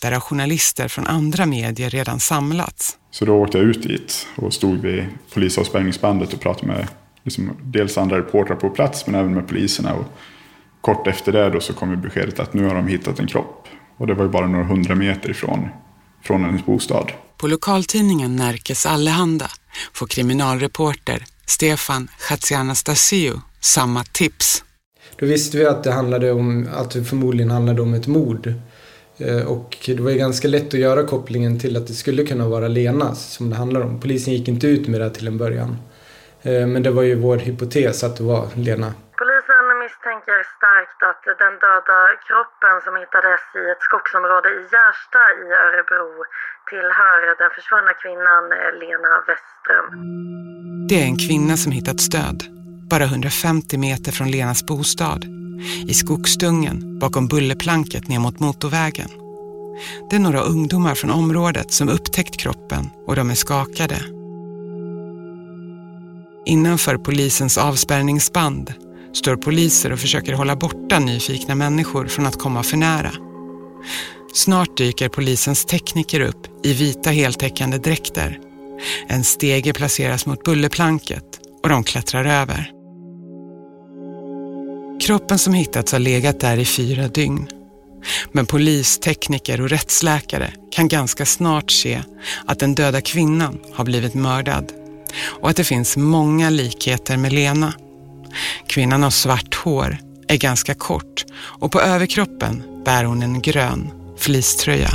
där 0.01 0.11
har 0.11 0.19
journalister 0.19 0.87
från 0.87 1.07
andra 1.07 1.45
medier 1.45 1.89
redan 1.89 2.19
samlats. 2.19 2.97
Så 3.11 3.25
då 3.25 3.35
åkte 3.35 3.57
jag 3.57 3.67
ut 3.67 3.83
dit 3.83 4.27
och 4.35 4.53
stod 4.53 4.77
vid 4.77 5.05
polisavspärrningsbandet 5.33 6.33
och 6.33 6.41
pratade 6.41 6.67
med 6.67 6.87
liksom, 7.23 7.57
dels 7.63 7.97
andra 7.97 8.17
reportrar 8.17 8.55
på 8.55 8.69
plats 8.69 9.07
men 9.07 9.15
även 9.15 9.33
med 9.33 9.47
poliserna. 9.47 9.93
Och 9.93 10.05
kort 10.81 11.07
efter 11.07 11.31
det 11.31 11.49
då 11.49 11.59
så 11.59 11.73
kom 11.73 12.01
beskedet 12.01 12.39
att 12.39 12.53
nu 12.53 12.63
har 12.63 12.75
de 12.75 12.87
hittat 12.87 13.19
en 13.19 13.27
kropp. 13.27 13.67
Och 13.97 14.07
det 14.07 14.13
var 14.13 14.23
ju 14.23 14.29
bara 14.29 14.47
några 14.47 14.65
hundra 14.65 14.95
meter 14.95 15.29
ifrån 15.29 15.69
från 16.23 16.45
hennes 16.45 16.65
bostad. 16.65 17.11
På 17.37 17.47
lokaltidningen 17.47 18.35
Närkes 18.35 18.85
Allehanda 18.85 19.49
får 19.93 20.07
kriminalreporter 20.07 21.25
Stefan 21.45 22.07
Chatzianastasiou 22.17 23.39
samma 23.59 24.03
tips. 24.03 24.63
Då 25.15 25.25
visste 25.25 25.57
vi 25.57 25.65
att 25.65 25.83
det 25.83 25.91
handlade 25.91 26.31
om, 26.31 26.67
att 26.73 26.91
det 26.91 27.03
förmodligen 27.03 27.51
handlade 27.51 27.81
om 27.81 27.93
ett 27.93 28.07
mord. 28.07 28.53
Eh, 29.19 29.51
och 29.51 29.77
det 29.85 30.01
var 30.01 30.11
ju 30.11 30.17
ganska 30.17 30.47
lätt 30.47 30.67
att 30.67 30.79
göra 30.79 31.03
kopplingen 31.03 31.59
till 31.59 31.77
att 31.77 31.87
det 31.87 31.93
skulle 31.93 32.23
kunna 32.23 32.47
vara 32.47 32.67
Lenas 32.67 33.33
som 33.33 33.49
det 33.49 33.55
handlar 33.55 33.81
om. 33.81 33.99
Polisen 33.99 34.33
gick 34.33 34.47
inte 34.47 34.67
ut 34.67 34.87
med 34.87 35.01
det 35.01 35.09
till 35.09 35.27
en 35.27 35.37
början. 35.37 35.77
Eh, 36.41 36.67
men 36.67 36.83
det 36.83 36.91
var 36.91 37.03
ju 37.03 37.15
vår 37.15 37.37
hypotes 37.37 38.03
att 38.03 38.17
det 38.17 38.23
var 38.23 38.47
Lena. 38.55 38.93
Polisen 39.21 39.65
misstänker 39.83 40.39
starkt 40.57 40.99
att 41.09 41.23
den 41.43 41.55
döda 41.65 41.99
kroppen 42.27 42.75
som 42.85 42.93
hittades 43.01 43.43
i 43.61 43.63
ett 43.73 43.83
skogsområde 43.87 44.49
i 44.59 44.61
Gärsta 44.73 45.21
i 45.43 45.45
Örebro 45.65 46.09
tillhör 46.69 47.19
den 47.41 47.51
försvunna 47.57 47.93
kvinnan 48.01 48.43
eh, 48.57 48.71
Lena 48.81 49.11
Westström. 49.27 49.87
Det 50.89 50.97
är 51.01 51.07
en 51.11 51.21
kvinna 51.27 51.55
som 51.63 51.71
hittat 51.71 51.99
stöd. 52.09 52.39
bara 52.93 53.03
150 53.03 53.77
meter 53.77 54.11
från 54.11 54.31
Lenas 54.31 54.61
bostad, 54.71 55.21
i 55.87 55.93
skogsdungen 55.93 56.99
bakom 56.99 57.27
bullerplanket 57.27 58.07
ner 58.07 58.19
mot 58.19 58.39
motorvägen. 58.39 59.09
Det 60.09 60.15
är 60.15 60.19
några 60.19 60.41
ungdomar 60.41 60.95
från 60.95 61.11
området 61.11 61.71
som 61.71 61.89
upptäckt 61.89 62.37
kroppen 62.37 62.89
och 63.07 63.15
de 63.15 63.29
är 63.29 63.35
skakade. 63.35 63.95
Innanför 66.45 66.97
polisens 66.97 67.57
avspärrningsband 67.57 68.73
står 69.13 69.35
poliser 69.35 69.91
och 69.91 69.99
försöker 69.99 70.33
hålla 70.33 70.55
borta 70.55 70.99
nyfikna 70.99 71.55
människor 71.55 72.07
från 72.07 72.25
att 72.25 72.39
komma 72.39 72.63
för 72.63 72.77
nära. 72.77 73.11
Snart 74.33 74.77
dyker 74.77 75.09
polisens 75.09 75.65
tekniker 75.65 76.19
upp 76.19 76.65
i 76.65 76.73
vita 76.73 77.09
heltäckande 77.09 77.77
dräkter. 77.77 78.39
En 79.07 79.23
stege 79.23 79.73
placeras 79.73 80.25
mot 80.25 80.43
bullerplanket 80.43 81.39
och 81.63 81.69
de 81.69 81.83
klättrar 81.83 82.25
över. 82.25 82.78
Kroppen 84.99 85.37
som 85.37 85.53
hittats 85.53 85.91
har 85.91 85.99
legat 85.99 86.39
där 86.39 86.57
i 86.57 86.65
fyra 86.65 87.07
dygn. 87.07 87.49
Men 88.31 88.45
polistekniker 88.45 89.61
och 89.61 89.69
rättsläkare 89.69 90.53
kan 90.71 90.87
ganska 90.87 91.25
snart 91.25 91.71
se 91.71 92.03
att 92.45 92.59
den 92.59 92.75
döda 92.75 93.01
kvinnan 93.01 93.59
har 93.73 93.85
blivit 93.85 94.13
mördad 94.13 94.71
och 95.23 95.49
att 95.49 95.55
det 95.55 95.63
finns 95.63 95.97
många 95.97 96.49
likheter 96.49 97.17
med 97.17 97.33
Lena. 97.33 97.73
Kvinnan 98.67 99.03
har 99.03 99.09
svart 99.09 99.55
hår, 99.55 99.97
är 100.27 100.37
ganska 100.37 100.75
kort 100.75 101.25
och 101.35 101.71
på 101.71 101.81
överkroppen 101.81 102.63
bär 102.85 103.03
hon 103.03 103.21
en 103.21 103.41
grön 103.41 103.91
fleecetröja. 104.17 104.89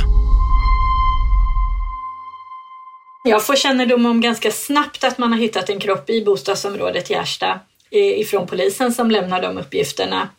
Jag 3.23 3.45
får 3.45 3.55
kännedom 3.55 4.05
om 4.05 4.21
ganska 4.21 4.51
snabbt 4.51 5.03
att 5.03 5.17
man 5.17 5.31
har 5.31 5.39
hittat 5.39 5.69
en 5.69 5.79
kropp 5.79 6.09
i 6.09 6.25
bostadsområdet 6.25 7.09
Gärsta 7.09 7.59
Eh, 7.95 8.19
ifrån 8.19 8.47
polisen 8.47 8.93
som 8.93 9.11
lämnar 9.11 9.41
de 9.41 9.57
uppgifterna. 9.57 10.29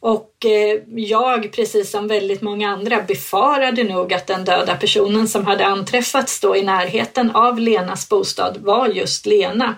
Och 0.00 0.30
eh, 0.44 0.82
jag, 0.96 1.52
precis 1.52 1.90
som 1.90 2.08
väldigt 2.08 2.42
många 2.42 2.70
andra, 2.70 3.02
befarade 3.02 3.84
nog 3.84 4.12
att 4.12 4.26
den 4.26 4.44
döda 4.44 4.76
personen 4.76 5.28
som 5.28 5.46
hade 5.46 5.66
anträffats 5.66 6.40
då 6.40 6.56
i 6.56 6.62
närheten 6.62 7.30
av 7.30 7.58
Lenas 7.58 8.08
bostad 8.08 8.56
var 8.60 8.88
just 8.88 9.26
Lena. 9.26 9.76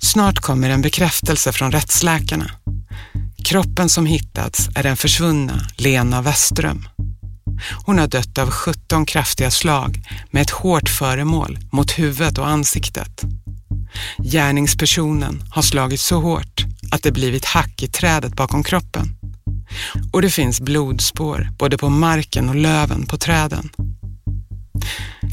Snart 0.00 0.38
kommer 0.38 0.70
en 0.70 0.82
bekräftelse 0.82 1.52
från 1.52 1.72
rättsläkarna. 1.72 2.50
Kroppen 3.44 3.88
som 3.88 4.06
hittats 4.06 4.68
är 4.76 4.82
den 4.82 4.96
försvunna 4.96 5.60
Lena 5.76 6.22
Westström. 6.22 6.88
Hon 7.86 7.98
har 7.98 8.06
dött 8.06 8.38
av 8.38 8.50
17 8.50 9.06
kraftiga 9.06 9.50
slag 9.50 10.00
med 10.30 10.42
ett 10.42 10.50
hårt 10.50 10.88
föremål 10.88 11.58
mot 11.72 11.98
huvudet 11.98 12.38
och 12.38 12.48
ansiktet. 12.48 13.24
Gärningspersonen 14.18 15.42
har 15.50 15.62
slagit 15.62 16.00
så 16.00 16.20
hårt 16.20 16.64
att 16.90 17.02
det 17.02 17.12
blivit 17.12 17.44
hack 17.44 17.82
i 17.82 17.88
trädet 17.88 18.36
bakom 18.36 18.64
kroppen. 18.64 19.18
Och 20.12 20.22
det 20.22 20.30
finns 20.30 20.60
blodspår 20.60 21.48
både 21.58 21.78
på 21.78 21.88
marken 21.88 22.48
och 22.48 22.54
löven 22.54 23.06
på 23.06 23.16
träden. 23.16 23.68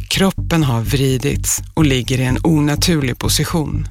Kroppen 0.09 0.63
har 0.63 0.81
vridits 0.81 1.61
och 1.73 1.85
ligger 1.85 2.19
i 2.19 2.23
en 2.23 2.37
onaturlig 2.43 3.17
position. 3.17 3.87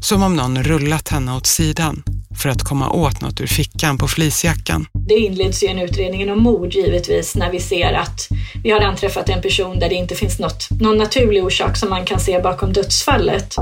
Som 0.00 0.22
om 0.22 0.36
någon 0.36 0.62
rullat 0.62 1.08
henne 1.08 1.36
åt 1.36 1.46
sidan 1.46 2.02
för 2.42 2.48
att 2.48 2.62
komma 2.62 2.90
åt 2.90 3.20
något 3.20 3.40
ur 3.40 3.46
fickan 3.46 3.98
på 3.98 4.08
fleecejackan. 4.08 4.86
Det 5.08 5.14
inleds 5.14 5.62
ju 5.62 5.68
en 5.68 5.78
utredning 5.78 6.32
om 6.32 6.42
mord 6.42 6.72
givetvis 6.72 7.36
när 7.36 7.50
vi 7.50 7.60
ser 7.60 7.92
att 7.92 8.28
vi 8.62 8.70
har 8.70 8.80
anträffat 8.80 9.28
en 9.28 9.42
person 9.42 9.78
där 9.78 9.88
det 9.88 9.94
inte 9.94 10.14
finns 10.14 10.38
något, 10.38 10.68
någon 10.80 10.98
naturlig 10.98 11.44
orsak 11.44 11.76
som 11.76 11.90
man 11.90 12.04
kan 12.04 12.20
se 12.20 12.40
bakom 12.40 12.72
dödsfallet. 12.72 13.56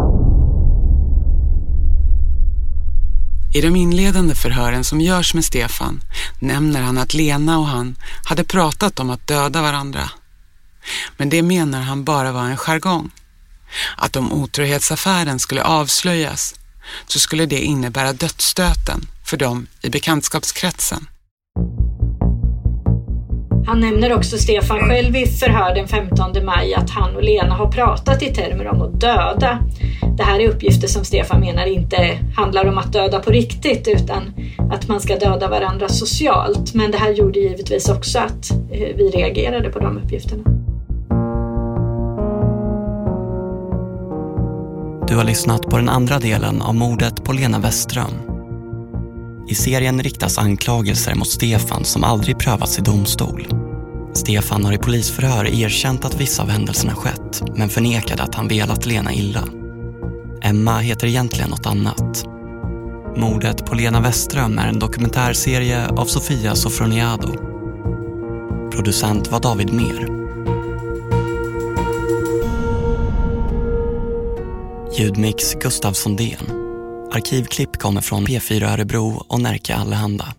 I 3.52 3.60
de 3.60 3.76
inledande 3.76 4.34
förhören 4.34 4.84
som 4.84 5.00
görs 5.00 5.34
med 5.34 5.44
Stefan 5.44 6.00
nämner 6.38 6.82
han 6.82 6.98
att 6.98 7.14
Lena 7.14 7.58
och 7.58 7.66
han 7.66 7.96
hade 8.24 8.44
pratat 8.44 9.00
om 9.00 9.10
att 9.10 9.26
döda 9.26 9.62
varandra. 9.62 10.10
Men 11.16 11.28
det 11.28 11.42
menar 11.42 11.80
han 11.80 12.04
bara 12.04 12.32
var 12.32 12.44
en 12.44 12.56
jargong. 12.56 13.10
Att 13.96 14.16
om 14.16 14.32
otrohetsaffären 14.32 15.38
skulle 15.38 15.62
avslöjas 15.62 16.54
så 17.06 17.18
skulle 17.18 17.46
det 17.46 17.60
innebära 17.60 18.12
dödsstöten 18.12 19.08
för 19.24 19.36
dem 19.36 19.66
i 19.82 19.90
bekantskapskretsen. 19.90 21.06
Han 23.68 23.80
nämner 23.80 24.14
också 24.14 24.38
Stefan 24.38 24.80
själv 24.80 25.16
i 25.16 25.26
förhör 25.26 25.74
den 25.74 25.88
15 25.88 26.44
maj 26.44 26.74
att 26.74 26.90
han 26.90 27.16
och 27.16 27.22
Lena 27.22 27.54
har 27.54 27.72
pratat 27.72 28.22
i 28.22 28.34
termer 28.34 28.68
om 28.68 28.82
att 28.82 29.00
döda. 29.00 29.58
Det 30.16 30.22
här 30.22 30.40
är 30.40 30.48
uppgifter 30.48 30.88
som 30.88 31.04
Stefan 31.04 31.40
menar 31.40 31.66
inte 31.66 32.18
handlar 32.36 32.68
om 32.68 32.78
att 32.78 32.92
döda 32.92 33.20
på 33.20 33.30
riktigt 33.30 33.88
utan 33.88 34.34
att 34.70 34.88
man 34.88 35.00
ska 35.00 35.16
döda 35.16 35.48
varandra 35.48 35.88
socialt. 35.88 36.74
Men 36.74 36.90
det 36.90 36.98
här 36.98 37.10
gjorde 37.10 37.38
givetvis 37.38 37.88
också 37.88 38.18
att 38.18 38.50
eh, 38.50 38.96
vi 38.96 39.10
reagerade 39.14 39.70
på 39.70 39.78
de 39.78 39.98
uppgifterna. 39.98 40.42
Du 45.08 45.16
har 45.16 45.24
lyssnat 45.24 45.62
på 45.62 45.76
den 45.76 45.88
andra 45.88 46.18
delen 46.18 46.62
av 46.62 46.74
mordet 46.74 47.24
på 47.24 47.32
Lena 47.32 47.58
Westström. 47.58 48.37
I 49.48 49.54
serien 49.54 50.02
riktas 50.02 50.38
anklagelser 50.38 51.14
mot 51.14 51.28
Stefan 51.28 51.84
som 51.84 52.04
aldrig 52.04 52.38
prövats 52.38 52.78
i 52.78 52.82
domstol. 52.82 53.46
Stefan 54.14 54.64
har 54.64 54.72
i 54.72 54.78
polisförhör 54.78 55.46
erkänt 55.46 56.04
att 56.04 56.20
vissa 56.20 56.42
av 56.42 56.48
händelserna 56.48 56.94
skett 56.94 57.42
men 57.56 57.68
förnekade 57.68 58.22
att 58.22 58.34
han 58.34 58.48
velat 58.48 58.86
Lena 58.86 59.12
illa. 59.12 59.44
Emma 60.42 60.78
heter 60.78 61.06
egentligen 61.06 61.50
något 61.50 61.66
annat. 61.66 62.24
Mordet 63.16 63.66
på 63.66 63.74
Lena 63.74 64.00
Westström 64.00 64.58
är 64.58 64.68
en 64.68 64.78
dokumentärserie 64.78 65.88
av 65.88 66.04
Sofia 66.04 66.54
Sofroniado. 66.54 67.32
Producent 68.72 69.28
var 69.30 69.40
David 69.40 69.72
Mer. 69.72 70.08
Ljudmix 74.98 75.54
Gustav 75.54 75.92
Sondén. 75.92 76.57
Arkivklipp 77.12 77.76
kommer 77.76 78.00
från 78.00 78.26
P4 78.26 78.72
Örebro 78.72 79.24
och 79.28 79.40
Närke 79.40 79.74
Allehanda. 79.74 80.34